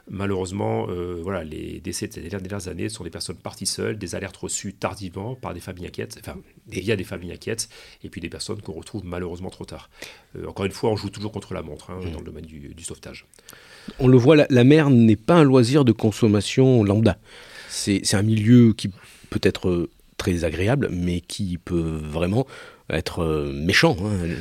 [0.10, 4.14] malheureusement, euh, voilà, les décès de ces dernières années sont des personnes parties seules, des
[4.14, 6.38] alertes reçues tardivement par des familles inquiètes, enfin,
[6.68, 7.70] via des familles inquiètes,
[8.04, 9.90] et puis des personnes qu'on retrouve malheureusement trop tard.
[10.36, 12.12] Euh, encore une fois, on joue toujours contre la montre hein, mmh.
[12.12, 13.26] dans le domaine du, sauvetage.
[14.00, 17.18] On le voit, la, mer n'est pas un loisir de consommation lambda.
[17.70, 18.90] C'est un milieu qui
[19.30, 22.46] peut être euh, très agréable, mais qui peut vraiment
[22.90, 23.98] être méchant.
[24.02, 24.36] Hein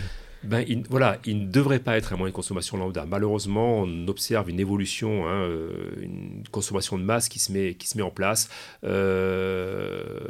[0.44, 3.06] ben, il, voilà, il ne devrait pas être un moyen de consommation lambda.
[3.06, 8.10] Malheureusement, on observe une évolution, hein, euh, une consommation de masse qui se met, en
[8.10, 8.48] place.
[8.84, 10.28] Euh,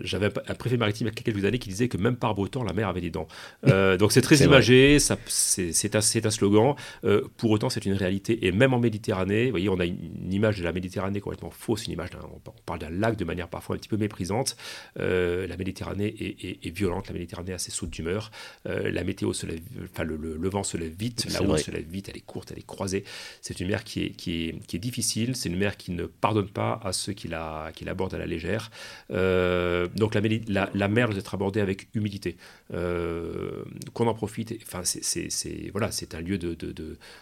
[0.00, 2.48] j'avais un préfet maritime il y a quelques années qui disait que même par beau
[2.48, 3.28] temps, la mer avait des dents.
[3.66, 6.74] Euh, donc c'est très imagé, c'est un, slogan.
[7.04, 8.46] Euh, pour autant, c'est une réalité.
[8.46, 11.86] Et même en Méditerranée, vous voyez, on a une, image de la Méditerranée complètement fausse,
[11.86, 14.56] une image on parle d'un lac de manière parfois un petit peu méprisante.
[14.98, 16.14] Euh, la Méditerranée
[16.62, 18.30] est, violente, la Méditerranée a ses sautes d'humeur.
[18.64, 22.08] la météo se lève, enfin le, vent se lève vite, la houle se lève vite,
[22.08, 23.04] elle est courte, elle est croisée.
[23.40, 26.06] C'est une mer qui est, qui est, qui est difficile, c'est une mer qui ne
[26.06, 28.70] pardonne pas à ceux qui la, qui l'abordent à la légère.
[29.10, 32.36] Euh, donc la, mer doit être abordée avec humilité.
[32.74, 34.54] Euh, qu'on en profite.
[34.62, 36.56] Enfin, c'est voilà, c'est un lieu de,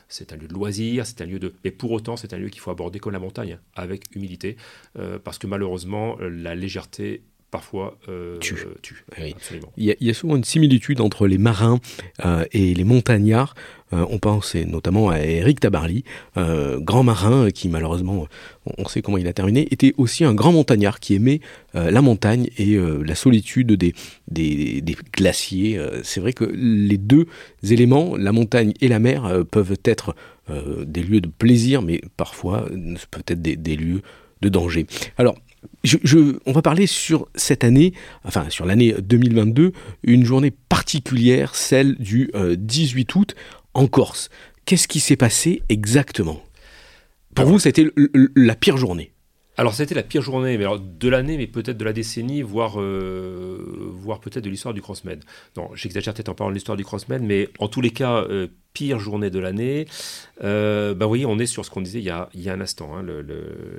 [0.08, 1.54] c'est un lieu de loisir, c'est un lieu de.
[1.64, 4.56] Mais pour autant, c'est un lieu qu'il faut aborder comme la montagne, avec humilité,
[4.98, 7.22] euh, parce que malheureusement, la légèreté
[7.54, 8.66] parfois euh, tue.
[9.76, 11.78] Il, y a, souvent une similitude entre les marins
[12.24, 13.54] euh, et les montagnards.
[13.92, 16.02] Euh, on pense notamment à Eric Tabarly,
[16.34, 18.26] grand marin qui malheureusement,
[18.76, 21.38] on sait comment il a terminé, était aussi un grand montagnard qui aimait
[21.74, 23.94] la montagne et la solitude des,
[24.26, 25.80] des, des glaciers.
[26.02, 27.26] C'est vrai que les deux
[27.62, 30.16] éléments, la montagne et la mer, peuvent être
[30.48, 32.66] des lieux de plaisir, mais parfois
[33.12, 34.02] peut-être des, des lieux
[34.40, 34.86] de danger.
[35.18, 35.36] Alors,
[35.82, 37.92] je, on va parler sur cette année,
[38.24, 43.34] enfin sur l'année 2022, une journée particulière, celle du 18 euh, août
[43.74, 44.30] en Corse.
[44.64, 46.42] Qu'est-ce qui s'est passé exactement?
[47.34, 47.86] Pour vous, c'était
[48.36, 49.10] la pire journée
[49.56, 52.80] alors, c'était la pire journée mais alors, de l'année, mais peut-être de la décennie, voire,
[52.80, 55.22] euh, voire peut-être de l'histoire du Crossmed.
[55.56, 58.48] Non, j'exagère peut-être en parlant de l'histoire du Crossmed, mais en tous les cas, euh,
[58.74, 59.86] pire journée de l'année.
[60.42, 62.52] Euh, bah, voyez, on est sur ce qu'on disait il y a, il y a
[62.52, 63.24] un instant, hein, le,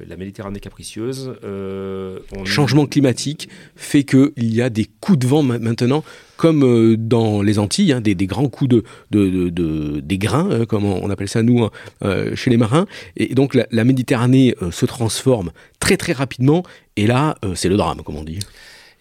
[0.07, 1.35] la Méditerranée capricieuse.
[1.43, 6.03] Euh, Changement climatique fait qu'il y a des coups de vent maintenant,
[6.37, 10.49] comme euh, dans les Antilles, hein, des, des, grands coups de, de, de, des grains,
[10.49, 11.65] hein, comme on appelle ça nous
[12.01, 12.87] hein, chez les marins.
[13.17, 16.63] Et donc la, la Méditerranée se transforme très très rapidement,
[16.95, 18.39] et là, c'est le drame, comme on dit.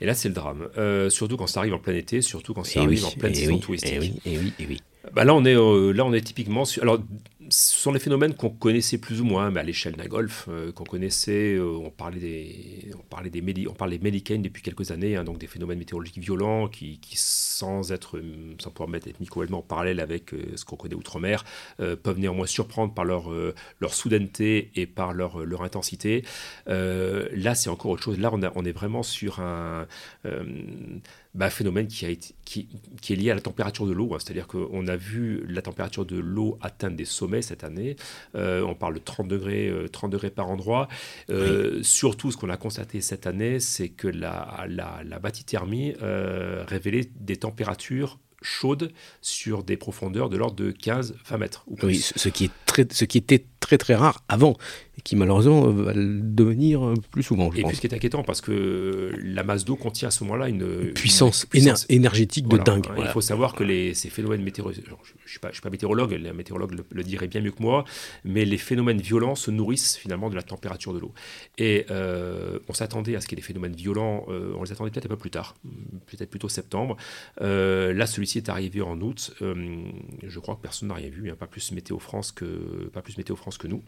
[0.01, 0.69] Et là, c'est le drame.
[1.09, 3.95] surtout quand ça arrive en plein été, surtout quand ça arrive en pleine saison touristique.
[3.95, 4.81] Et oui, et oui, et oui.
[5.13, 6.65] Bah là, on est, euh, là, on est typiquement.
[6.65, 6.99] Sur, alors,
[7.51, 10.73] ce sont des phénomènes qu'on connaissait plus ou moins, mais à l'échelle d'un golf, euh,
[10.73, 11.55] qu'on connaissait.
[11.55, 15.39] Euh, on parlait des, on parlait des, on parlait des depuis quelques années, hein, donc
[15.39, 18.21] des phénomènes météorologiques violents qui, sans être,
[18.59, 21.45] sans pouvoir mettre complètement en parallèle avec ce qu'on connaît outre-mer,
[21.79, 23.31] peuvent néanmoins surprendre par leur,
[23.81, 26.25] leur soudaineté et par leur, leur intensité.
[26.67, 28.19] là, c'est encore autre chose.
[28.19, 29.87] Là, on, est vraiment sur un
[31.35, 34.15] bah, phénomène qui, est lié à la température de l'eau.
[34.15, 34.19] Hein.
[34.21, 37.97] C'est-à-dire qu'on a vu la température de l'eau atteindre des sommets cette année.
[38.35, 40.89] Euh, on parle de 30 degrés, 30 euh, degrés par endroit.
[41.31, 45.95] Euh, surtout, ce qu'on a constaté cette année, c'est que la, la, la bathythermie
[46.67, 51.65] révélait des températures chaudes sur des profondeurs de l'ordre de 15-20 mètres.
[51.83, 54.57] oui, ce qui, est très, ce qui était très très rare avant
[54.99, 57.51] et qui malheureusement va le devenir plus souvent.
[57.51, 57.71] Je et pense.
[57.71, 60.93] puis ce qui est inquiétant parce que la masse d'eau contient à ce moment-là une,
[60.93, 61.47] puissance,
[61.89, 62.87] énergétique de dingue.
[62.99, 66.33] Il faut savoir que les, ces phénomènes météorologiques, je ne suis, suis, pas météorologue, les
[66.33, 67.85] météorologues le, le, diraient bien mieux que moi,
[68.25, 71.13] mais les phénomènes violents se nourrissent finalement de la température de l'eau.
[71.59, 74.73] Et euh, on s'attendait à ce qu'il y ait des phénomènes violents, euh, on les
[74.73, 75.55] attendait peut-être un peu plus tard,
[76.07, 76.97] peut-être plutôt septembre.
[77.41, 79.35] Euh, là, celui-ci est arrivé en août.
[79.43, 79.85] Euh,
[80.23, 83.17] je crois que personne n'a rien vu, hein, pas plus Météo France que pas plus
[83.17, 83.83] Météo France que nous.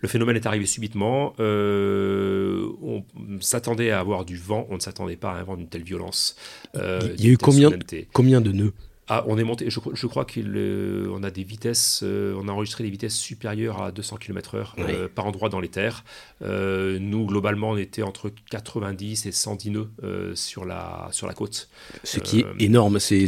[0.00, 1.34] Le phénomène est arrivé subitement.
[1.38, 3.04] Euh, on
[3.40, 4.66] s'attendait à avoir du vent.
[4.70, 6.36] On ne s'attendait pas à un vent d'une telle violence.
[6.76, 7.70] Euh, Il y a eu combien,
[8.12, 8.72] combien de nœuds?
[9.12, 12.52] Ah, on est monté, je, je crois qu'on euh, a des vitesses, euh, on a
[12.52, 14.84] enregistré des vitesses supérieures à 200 km/h oui.
[14.88, 16.04] euh, par endroit dans les terres.
[16.42, 19.90] Euh, nous, globalement, on était entre 90 et 110 nœuds
[20.36, 21.68] sur, la, sur la côte.
[22.04, 23.26] Ce qui est énorme, c'est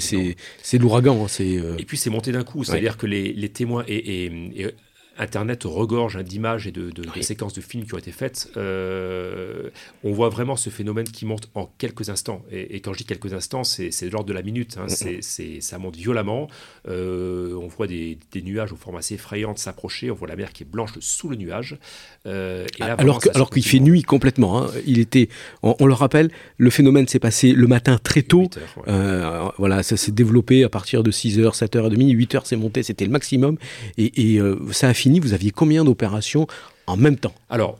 [0.78, 1.26] l'ouragan.
[1.26, 2.98] Hein, et puis c'est monté d'un coup, c'est-à-dire oui.
[2.98, 4.74] que les, les témoins et, et, et
[5.18, 7.18] Internet regorge hein, d'images et de, de, oui.
[7.20, 8.50] de, séquences de films qui ont été faites.
[8.56, 9.68] Euh,
[10.04, 12.42] on voit vraiment ce phénomène qui monte en quelques instants.
[12.50, 14.78] Et, et quand je dis quelques instants, c'est de l'ordre de la minute.
[14.78, 14.86] Hein.
[14.86, 15.60] Mm -hmm.
[15.60, 16.48] ça monte violemment.
[16.88, 20.10] Euh, on voit des, des, nuages aux formes assez effrayantes s'approcher.
[20.10, 21.76] On voit la mer qui est blanche sous le nuage.
[22.26, 22.96] Euh, et là,
[23.34, 24.52] alors qu'il fait nuit complètement.
[24.58, 24.70] Hein.
[24.86, 25.28] Il était,
[25.62, 28.48] on, on, le rappelle, le phénomène s'est passé le matin très tôt.
[28.88, 29.52] Heures, ouais.
[29.58, 33.54] Voilà, ça s'est développé à partir de 6h, 7h30, 8h c'est monté, c'était le maximum.
[33.98, 34.40] Et, et
[34.72, 36.46] ça a fini, vous aviez combien d'opérations
[36.86, 37.34] en même temps?
[37.50, 37.78] Alors,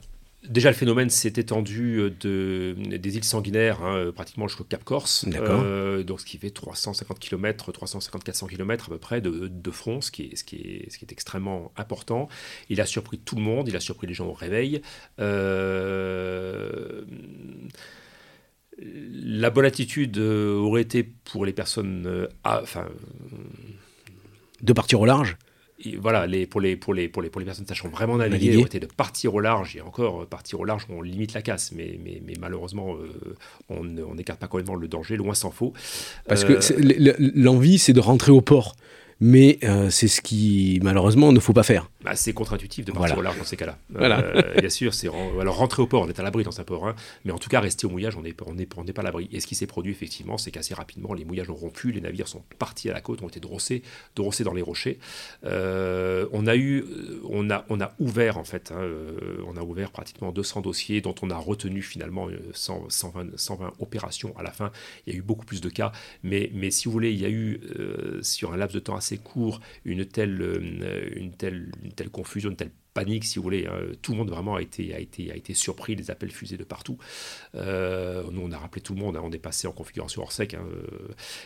[0.49, 6.03] Déjà, le phénomène s'est étendu de, des îles sanguinaires hein, pratiquement jusqu'au Cap Corse, euh,
[6.03, 10.11] donc ce qui fait 350 km, 350-400 km à peu près de, de, front, ce
[10.11, 12.29] qui, est, ce, qui est, ce qui est extrêmement important.
[12.71, 14.83] Il a surpris tout le monde, il a surpris les gens au réveil.
[15.21, 17.03] Euh,
[18.79, 22.27] la bonne attitude aurait été pour les personnes...
[22.43, 22.89] À, enfin,
[24.61, 25.37] de partir au large?
[26.01, 28.81] Voilà, les, pour, les, pour, les, pour, les, pour les personnes sachant vraiment naviguer, été
[28.81, 32.23] de partir au large, et encore, partir au large, on limite la casse, mais, mais,
[32.25, 33.37] mais malheureusement, euh,
[33.69, 35.73] on n'écarte pas complètement le danger, loin s'en faut.
[36.27, 38.77] Parce euh, que l'envie, c'est de rentrer au port
[39.25, 41.89] mais euh, c'est ce qui malheureusement ne faut pas faire.
[42.03, 43.21] Bah, c'est contre-intuitif de partir voilà.
[43.21, 43.79] au large dans ces cas-là.
[43.91, 44.19] Voilà.
[44.19, 45.09] Euh, bien sûr, c'est
[45.41, 47.49] alors rentrer au port, on est à l'abri dans un port, hein, mais en tout
[47.49, 49.29] cas rester au mouillage, on n'est on est, on est pas à l'abri.
[49.31, 52.27] Et ce qui s'est produit effectivement, c'est qu'assez rapidement les mouillages ont rompu, les navires
[52.27, 53.85] sont partis à la côte, ont été drossés,
[54.17, 54.99] drossés dans les rochers.
[55.45, 56.85] Euh, on a eu,
[57.31, 58.83] on a, on a ouvert en fait, hein,
[59.47, 64.37] on a ouvert pratiquement 200 dossiers dont on a retenu finalement 100, 120, 120 opérations
[64.37, 64.73] à la fin.
[65.07, 65.93] Il y a eu beaucoup plus de cas,
[66.25, 67.61] mais, mais si vous voulez, il y a eu
[68.23, 72.51] sur un laps de temps assez court une telle, euh, une telle, une telle confusion,
[72.51, 73.67] une telle panique, si vous voulez.
[73.67, 73.93] Hein.
[74.03, 76.65] Tout le monde vraiment a été, a été, a été surpris, les appels fusés de
[76.65, 76.99] partout.
[77.55, 79.23] Euh, nous, on a rappelé tout le monde, hein.
[79.25, 80.55] on est passé en configuration hors sec.
[80.55, 80.67] Hein.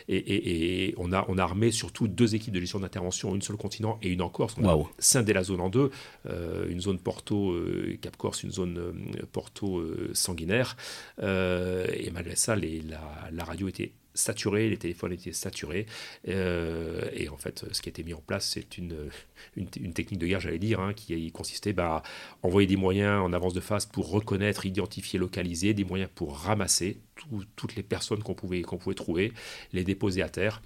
[0.07, 3.41] Et, et, et, on, a, on a armé surtout deux équipes de gestion d'intervention, une
[3.41, 4.55] sur le continent et une en Corse.
[4.57, 4.81] On wow.
[4.83, 5.89] a scindé la zone en deux,
[6.25, 10.75] euh, une zone Porto, euh, Cap Corse, une zone euh, Porto sanguinaire.
[11.21, 13.01] et malgré ça, les, la,
[13.31, 15.85] la radio était saturé, les téléphones étaient saturés.
[16.27, 19.09] Euh, et en fait, ce qui a été mis en place, c'est une,
[19.55, 22.03] une, technique de guerre, j'allais dire, hein, qui consistait bah,
[22.41, 26.37] à envoyer des moyens en avance de phase pour reconnaître, identifier, localiser, des moyens pour
[26.37, 28.63] ramasser tout, toutes les personnes qu'on pouvait
[28.95, 29.33] trouver,
[29.73, 30.61] les déposer à terre.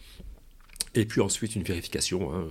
[0.93, 2.45] Et puis ensuite une vérification, hein,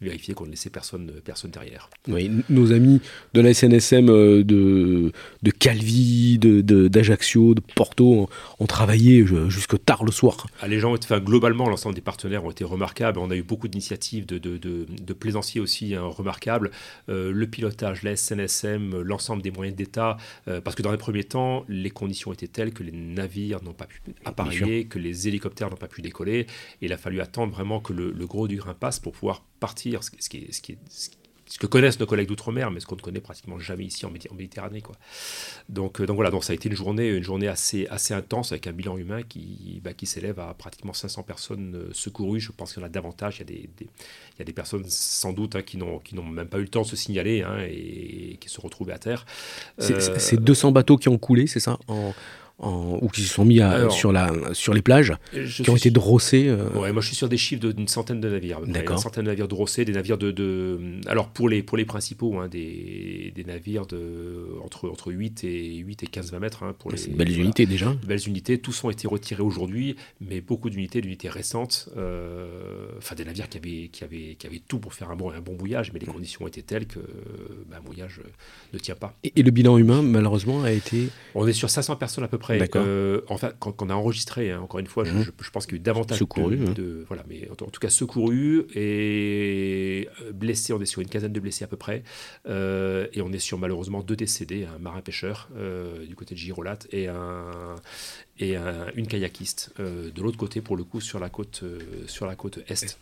[0.00, 1.90] vérifier qu'on ne laissait personne, personne derrière.
[2.08, 3.00] Oui, nos amis
[3.34, 5.12] de la SNSM euh, de,
[5.42, 10.48] de Calvi, d'Ajaccio, de, de, Porto ont, ont travaillé jusque tard le soir.
[10.60, 13.18] Ah, les gens, enfin, globalement, l'ensemble des partenaires ont été remarquables.
[13.20, 16.72] On a eu beaucoup d'initiatives de, de, de, plaisanciers aussi hein, remarquables.
[17.08, 20.16] Euh, le pilotage, la SNSM, l'ensemble des moyens d'État,
[20.48, 23.72] euh, parce que dans les premiers temps, les conditions étaient telles que les navires n'ont
[23.72, 26.46] pas pu appareiller, que les hélicoptères n'ont pas pu décoller.
[26.82, 29.42] Et il a fallu attendre vraiment que le, le, gros du grain passe pour pouvoir
[29.60, 30.78] partir, ce, ce, qui, est, ce, qui est,
[31.48, 34.10] ce que connaissent nos collègues d'outre-mer, mais ce qu'on ne connaît pratiquement jamais ici en,
[34.10, 34.82] Méditerranée.
[34.82, 34.96] Quoi.
[35.68, 38.52] Donc, euh, donc voilà, donc ça a été une journée, une journée assez, assez intense
[38.52, 42.40] avec un bilan humain qui, bah, qui s'élève à pratiquement 500 personnes euh, secourues.
[42.40, 43.36] Je pense qu'il y en a davantage.
[43.36, 46.00] Il y a des, des, il y a des personnes sans doute hein, qui n'ont
[46.22, 48.98] même pas eu le temps de se signaler hein, et, et, qui se retrouvaient à
[48.98, 49.24] terre.
[49.78, 52.14] C'est euh, 200 bateaux qui ont coulé, c'est ça en
[52.58, 55.76] en, ou qui se sont mis à, Alors, sur, la, sur les plages, qui ont
[55.76, 56.68] été drossés euh...
[56.70, 58.60] Ouais, moi je suis sur des chiffres d'une centaine de navires.
[58.66, 58.96] D'accord.
[58.96, 60.30] Une centaine de navires drossés, des navires de.
[60.30, 65.44] de alors pour les, pour les principaux, hein, des, des navires de, entre, entre 8
[65.44, 66.62] et, 8 et 15-20 mètres.
[66.62, 67.94] Hein, pour les, belles voilà, unités déjà.
[68.06, 73.24] Belles unités, tous ont été retirés aujourd'hui, mais beaucoup d'unités, d'unités récentes, euh, enfin des
[73.24, 75.92] navires qui avaient, qui, avaient, qui avaient tout pour faire un bon, un bon mouillage,
[75.92, 76.98] mais les conditions étaient telles que
[77.70, 78.20] bah, un mouillage
[78.72, 79.14] ne tient pas.
[79.22, 81.08] Et, et le bilan humain, malheureusement, a été.
[81.34, 82.70] On est sur 500 personnes à peu près après.
[82.76, 85.24] Euh, enfin, quand, on a enregistré, hein, encore une fois, mhm.
[85.40, 88.66] je, pense qu'il y a eu davantage secouru, de, voilà, mais en, tout cas secouru
[88.74, 90.72] et euh, blessé.
[90.72, 92.02] On est sur une quinzaine de blessés à peu près,
[92.48, 95.48] euh, et on est sur malheureusement deux décédés, un marin pêcheur
[96.06, 97.76] du côté de Girolat et un
[98.38, 101.64] et une kayakiste de l'autre côté pour le coup sur la côte
[102.06, 102.98] sur la côte est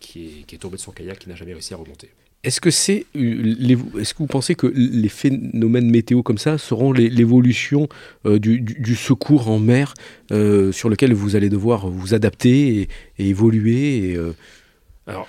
[0.00, 2.10] qui est, qui est tombée de son kayak qui n'a jamais réussi à remonter.
[2.44, 3.56] Est-ce que c'est, euh,
[3.98, 7.88] est-ce que vous pensez que les phénomènes météo comme ça seront l'évolution
[8.24, 9.94] euh, du, secours en mer
[10.30, 14.16] euh, sur lequel vous allez devoir vous adapter et, évoluer
[15.08, 15.28] alors,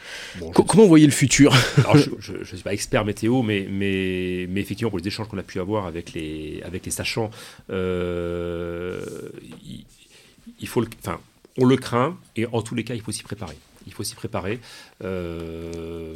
[0.54, 1.54] comment vous voyez le futur?
[2.20, 5.44] Je ne suis pas expert météo, mais, mais, mais, effectivement, pour les échanges qu'on a
[5.44, 7.30] pu avoir avec les, avec les sachants,
[7.70, 7.76] il,
[10.60, 11.20] il, faut le, enfin,
[11.60, 13.56] on le craint et en tous les cas, il faut s'y préparer
[13.88, 14.60] il faut s'y préparer.
[15.04, 16.14] Euh,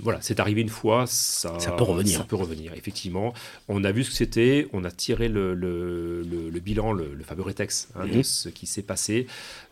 [0.00, 2.18] voilà, c'est arrivé une fois, ça, peut revenir.
[2.18, 3.34] Ça peut revenir, effectivement.
[3.68, 7.88] On a vu ce que c'était, on a tiré le, le, bilan, le, fameux rétex
[7.94, 8.22] hein, de mhm.
[8.22, 9.26] ce qui s'est passé,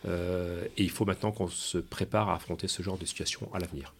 [0.07, 3.59] euh, et il faut maintenant qu'on se prépare à affronter ce genre de situation à
[3.59, 3.93] l'avenir.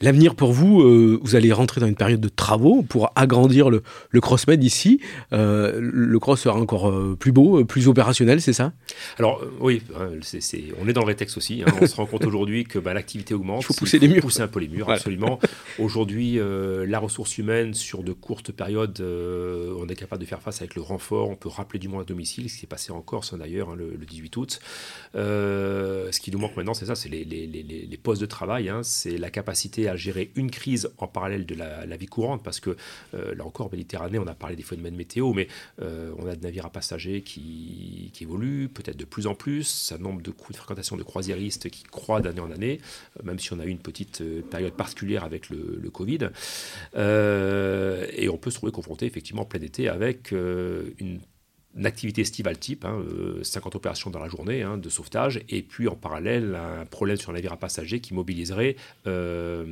[0.00, 3.82] L'avenir pour vous, euh, vous allez rentrer dans une période de travaux pour agrandir le,
[4.10, 5.00] le CrossMed ici.
[5.32, 8.72] Euh, le cross sera encore euh, plus beau, plus opérationnel, c'est ça?
[9.18, 10.10] Alors oui, hein,
[10.80, 11.64] on est dans le rétexte aussi.
[11.66, 11.72] Hein.
[11.80, 13.62] on se rend compte aujourd'hui que bah, l'activité augmente.
[13.62, 14.22] Il faut pousser les murs.
[14.22, 15.40] Pousser un peu les murs, absolument.
[15.80, 20.76] Aujourd'hui, la ressource humaine, sur de courtes périodes, on est capable de faire face avec
[20.76, 21.28] le renfort.
[21.28, 23.76] On peut rappeler du monde à domicile, ce qui est passé en Corse d'ailleurs hein,
[23.76, 24.60] le, 18 août.
[25.14, 28.70] ce qui nous manque maintenant, c'est ça, c'est les, les, les, les, postes de travail.
[28.82, 32.76] c'est la capacité à gérer une crise en parallèle de la, vie courante, parce que
[33.14, 35.48] euh, là encore, Méditerranée, on a parlé des phénomènes météo, mais
[35.82, 39.98] euh, on a des navires à passagers qui, évoluent, peut-être de plus en plus, un
[39.98, 42.80] nombre de, de fréquentation de croisiéristes qui croît d'année en année,
[43.18, 46.30] euh, même si on a eu une petite période particulière avec le, le Covid.
[46.94, 51.20] et on peut se trouver confronté effectivement en plein été avec une
[51.76, 55.62] une activité estivale type, 50 hein, euh, opérations dans la journée hein, de sauvetage, et
[55.62, 59.64] puis en parallèle un problème sur un navire à passagers qui mobiliserait euh,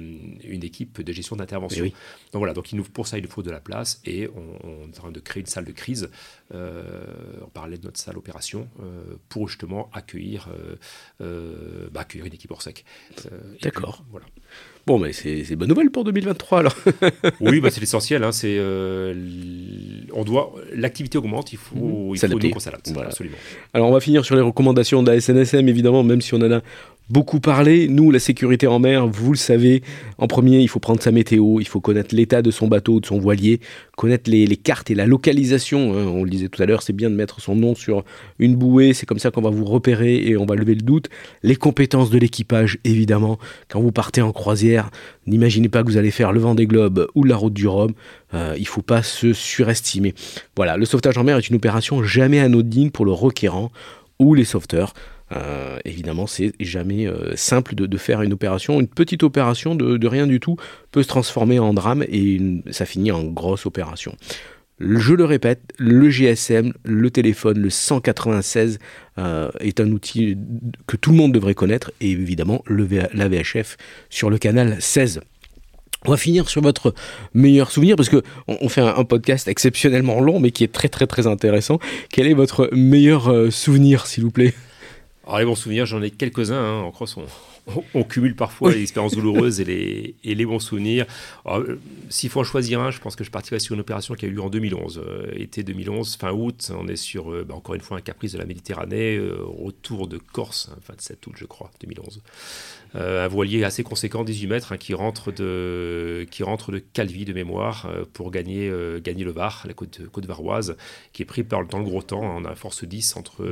[0.45, 1.85] une équipe de gestion d'intervention.
[1.85, 4.85] Donc voilà, donc il nous, pour ça il nous faut de la place et on,
[4.85, 6.11] est en train de créer une salle de crise
[6.55, 8.69] euh, en parallèle de notre salle opération
[9.29, 10.49] pour justement accueillir,
[11.19, 12.85] bah, accueillir une équipe hors sec.
[13.63, 14.05] D'accord.
[14.11, 14.27] Voilà.
[14.87, 16.77] Bon, mais c'est bonne nouvelle pour 2023 alors.
[17.41, 18.23] oui, bah, c'est l'essentiel.
[18.23, 18.59] Hein, c'est
[20.17, 22.15] on doit l'activité augmente, il faut, mmh.
[22.15, 22.93] il faut qu'on s'adapte.
[22.97, 23.37] Absolument.
[23.75, 26.53] Alors on va finir sur les recommandations de la SNSM évidemment, même si on en
[26.53, 26.61] a
[27.09, 27.89] beaucoup parlé.
[27.89, 29.83] Nous, la sécurité en mer, vous le savez,
[30.19, 33.07] en premier, il faut prendre sa météo, il faut connaître l'état de son bateau, de
[33.07, 33.61] son voilier,
[33.97, 35.97] connaître les, cartes et la localisation.
[35.97, 36.07] Hein.
[36.07, 38.05] On le disait tout à l'heure, c'est bien de mettre son nom sur
[38.39, 41.09] une bouée, c'est comme ça qu'on va vous repérer et on va lever le doute.
[41.43, 43.39] Les compétences de l'équipage, évidemment.
[43.69, 44.91] Quand vous partez en croisière,
[45.27, 47.93] n'imaginez pas que vous allez faire le vent des globes ou la route du Rhum.
[48.35, 50.15] Euh, il ne faut pas se surestimer.
[50.57, 53.71] Voilà, le sauvetage en mer est une opération jamais anodine pour le requérant
[54.19, 54.95] ou les sauveteurs.
[55.33, 58.81] Euh, évidemment, c'est jamais euh, simple de, faire une opération.
[58.81, 60.57] Une petite opération de, rien du tout
[60.93, 64.17] peut se transformer en drame et ça finit en grosse opération.
[64.79, 68.79] Je le répète, le GSM, le téléphone, le 196
[69.17, 70.37] euh, est un outil
[70.87, 73.79] que tout le monde devrait connaître et évidemment le la VHF
[74.11, 75.23] sur le canal 16.
[76.05, 76.95] On va finir sur votre
[77.33, 81.07] meilleur souvenir parce que on, fait un, podcast exceptionnellement long mais qui est très très
[81.07, 81.79] très intéressant.
[82.11, 84.53] Quel est votre meilleur souvenir s'il vous plaît?
[85.27, 86.63] Alors les bons souvenirs, j'en ai quelques-uns.
[86.63, 86.83] Hein.
[86.83, 87.25] En cross, on,
[88.09, 91.07] cumule parfois les expériences douloureuses et les, et les bons souvenirs.
[91.47, 91.77] Euh,
[92.09, 94.29] s'il faut en choisir un, je pense que je partirais sur une opération qui a
[94.29, 95.03] eu lieu en 2011.
[95.05, 98.33] Euh, été 2011, fin août, on est sur, euh, bah, encore une fois, un caprice
[98.33, 102.23] de la Méditerranée, retour de Corse, fin de 7 août, je crois, 2011.
[102.97, 107.25] Euh, un voilier assez conséquent, 18 mètres, hein, qui, rentre de, qui rentre de Calvi
[107.25, 110.77] de mémoire euh, pour gagner, euh, gagner le Var, la côte, côte varoise,
[111.13, 112.25] qui est pris par, dans le gros temps.
[112.25, 113.45] Hein, on a force 10 entre,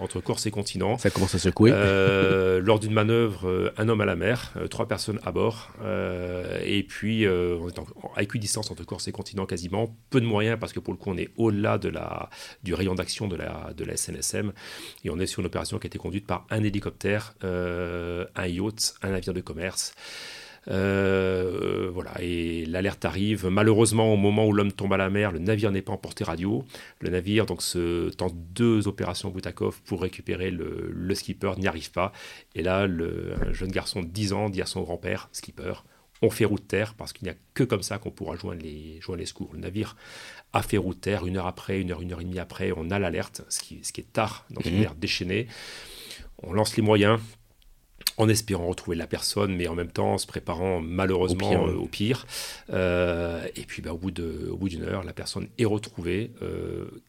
[0.00, 0.96] entre Corse et continent.
[0.98, 1.70] Ça commence à secouer.
[1.70, 5.70] lors d'une manœuvre, un homme à la mer, trois personnes à bord.
[6.64, 7.78] et puis, on est
[8.16, 9.96] à équidistance entre Corse et continent quasiment.
[10.10, 12.30] Peu de moyens parce que pour le coup, on est au-delà de la,
[12.62, 14.52] du rayon d'action de la, de la SNSM.
[15.04, 18.94] Et on est sur une opération qui a été conduite par un hélicoptère, un yacht
[19.02, 19.94] un navire de commerce.
[20.68, 23.46] Euh, voilà, et l'alerte arrive.
[23.46, 26.24] Malheureusement, au moment où l'homme tombe à la mer, le navire n'est pas en portée
[26.24, 26.64] radio.
[27.00, 32.12] Le navire donc se tente deux opérations Boutakov pour récupérer le, skipper, n'y arrive pas.
[32.54, 35.72] Et là, le, un jeune garçon de 10 ans dit à son grand-père, skipper,
[36.22, 39.00] on fait route terre parce qu'il n'y a que comme ça qu'on pourra joindre les,
[39.00, 39.50] joindre les secours.
[39.52, 39.96] Le navire
[40.52, 42.90] a fait route terre, une heure après, une heure, une heure et demie après, on
[42.90, 44.80] a l'alerte, ce qui, ce qui est tard dans une mmh.
[44.80, 45.46] mer déchaînée.
[46.42, 47.20] On lance les moyens,
[48.18, 52.26] en espérant retrouver la personne, mais en même temps en se préparant malheureusement au pire.
[52.70, 56.30] et puis bah, au bout d'une heure, la personne est retrouvée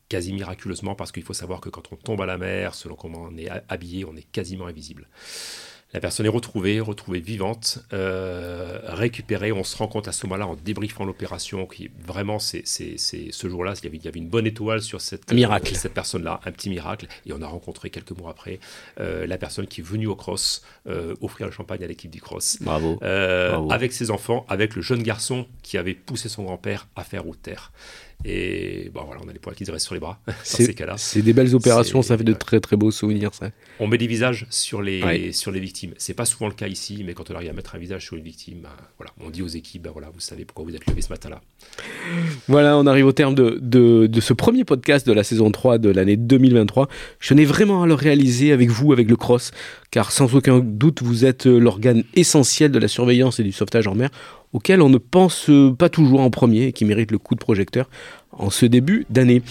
[0.09, 3.29] quasi miraculeusement parce qu'il faut savoir que quand on tombe à la mer, selon comment
[3.31, 5.07] on est habillé, on est quasiment invisible.
[5.93, 9.53] La personne est retrouvée, retrouvée vivante, euh, récupérée.
[9.53, 13.73] On se rend compte à ce moment-là, en débriefant l'opération, qui vraiment, c'est, ce jour-là,
[13.81, 15.73] il y, avait, il y avait une bonne étoile sur cette, miracle.
[15.75, 17.07] cette personne-là, un petit miracle.
[17.25, 18.59] Et on a rencontré quelques mois après
[18.99, 22.19] euh, la personne qui est venue au cross euh, offrir le champagne à l'équipe du
[22.19, 22.57] cross.
[22.59, 22.99] Bravo.
[23.01, 27.41] Avec ses enfants, avec le jeune garçon qui avait poussé son grand-père à faire route
[27.41, 27.71] terre.
[28.25, 30.95] Et bon, voilà, on a les poils qui restent sur les bras dans ces cas-là.
[30.97, 33.33] C'est des belles opérations, ça fait de très très beaux souvenirs.
[33.33, 33.51] Ça.
[33.79, 35.93] On met des visages sur les, sur les victimes.
[35.97, 38.17] C'est pas souvent le cas ici, mais quand on arrive à mettre un visage sur
[38.17, 40.85] une victime, bah, voilà, on dit aux équipes bah, voilà, vous savez pourquoi vous êtes
[40.87, 41.41] levés ce matin-là.
[42.47, 45.77] Voilà, on arrive au terme de, de, de, ce premier podcast de la saison 3
[45.77, 46.89] de l'année 2023.
[47.19, 49.51] Je tenais vraiment à le réaliser avec vous, avec le cross,
[49.91, 53.95] car sans aucun doute, vous êtes l'organe essentiel de la surveillance et du sauvetage en
[53.95, 54.09] mer
[54.53, 57.89] auquel on ne pense pas toujours en premier et qui mérite le coup de projecteur
[58.31, 59.41] en ce début d'année.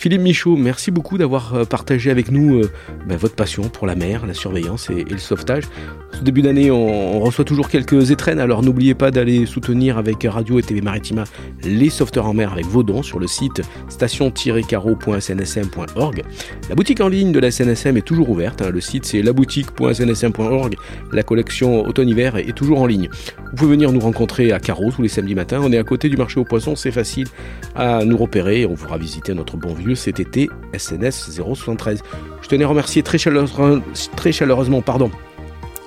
[0.00, 2.70] Philippe Michaud, merci beaucoup d'avoir euh, partagé avec nous euh,
[3.06, 5.64] ben, votre passion pour la mer, la surveillance et, le sauvetage.
[6.12, 10.58] Ce début d'année, on, reçoit toujours quelques étrennes, alors n'oubliez pas d'aller soutenir avec Radio
[10.58, 11.24] et TV Maritima
[11.64, 16.22] les sauveteurs en mer avec vos dons sur le site station-caro.snsm.org.
[16.70, 18.70] La boutique en ligne de la SNSM est toujours ouverte, hein.
[18.70, 20.76] le site c'est laboutique.snsm.org,
[21.12, 23.10] la collection automne-hiver est toujours en ligne.
[23.50, 26.08] Vous pouvez venir nous rencontrer à Carreau tous les samedis matins, on est à côté
[26.08, 27.26] du marché aux poissons, c'est facile
[27.74, 32.02] à nous repérer, on pourra visiter notre bon vieux cet été SNS 073.
[32.42, 35.10] Je tenais à remercier très, chaleureusement pardon,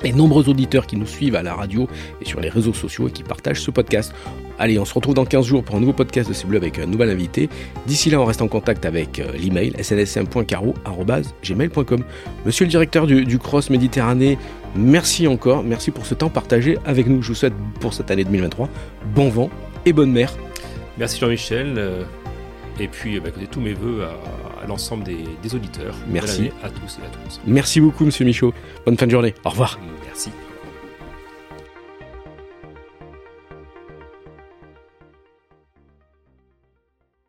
[0.04, 1.88] les nombreux auditeurs qui nous suivent à la radio
[2.22, 4.14] et sur les réseaux sociaux et qui partagent ce podcast.
[4.60, 6.78] Allez, on se retrouve dans 15 jours pour un nouveau podcast de C'est Bleu avec
[6.78, 7.50] un nouvel invité.
[7.88, 12.04] D'ici là, on reste en contact avec euh, l'email snsm.caro.gmail.com.
[12.46, 14.38] Monsieur le directeur du, du, Cross Méditerranée,
[14.76, 15.64] merci encore.
[15.64, 17.22] Merci pour ce temps partagé avec nous.
[17.22, 18.68] Je vous souhaite pour cette année 2023
[19.16, 19.50] bon vent
[19.86, 20.34] et bonne mer.
[20.98, 22.06] Merci Jean-Michel.
[22.80, 25.96] Et puis, bah, écoutez, tous mes voeux à, l'ensemble des, auditeurs.
[26.08, 26.52] Merci.
[26.64, 27.42] À tous et à tous.
[27.46, 28.54] Merci beaucoup, monsieur Michaud.
[28.86, 29.34] Bonne fin de journée.
[29.44, 29.80] Au revoir.
[30.06, 30.32] Merci.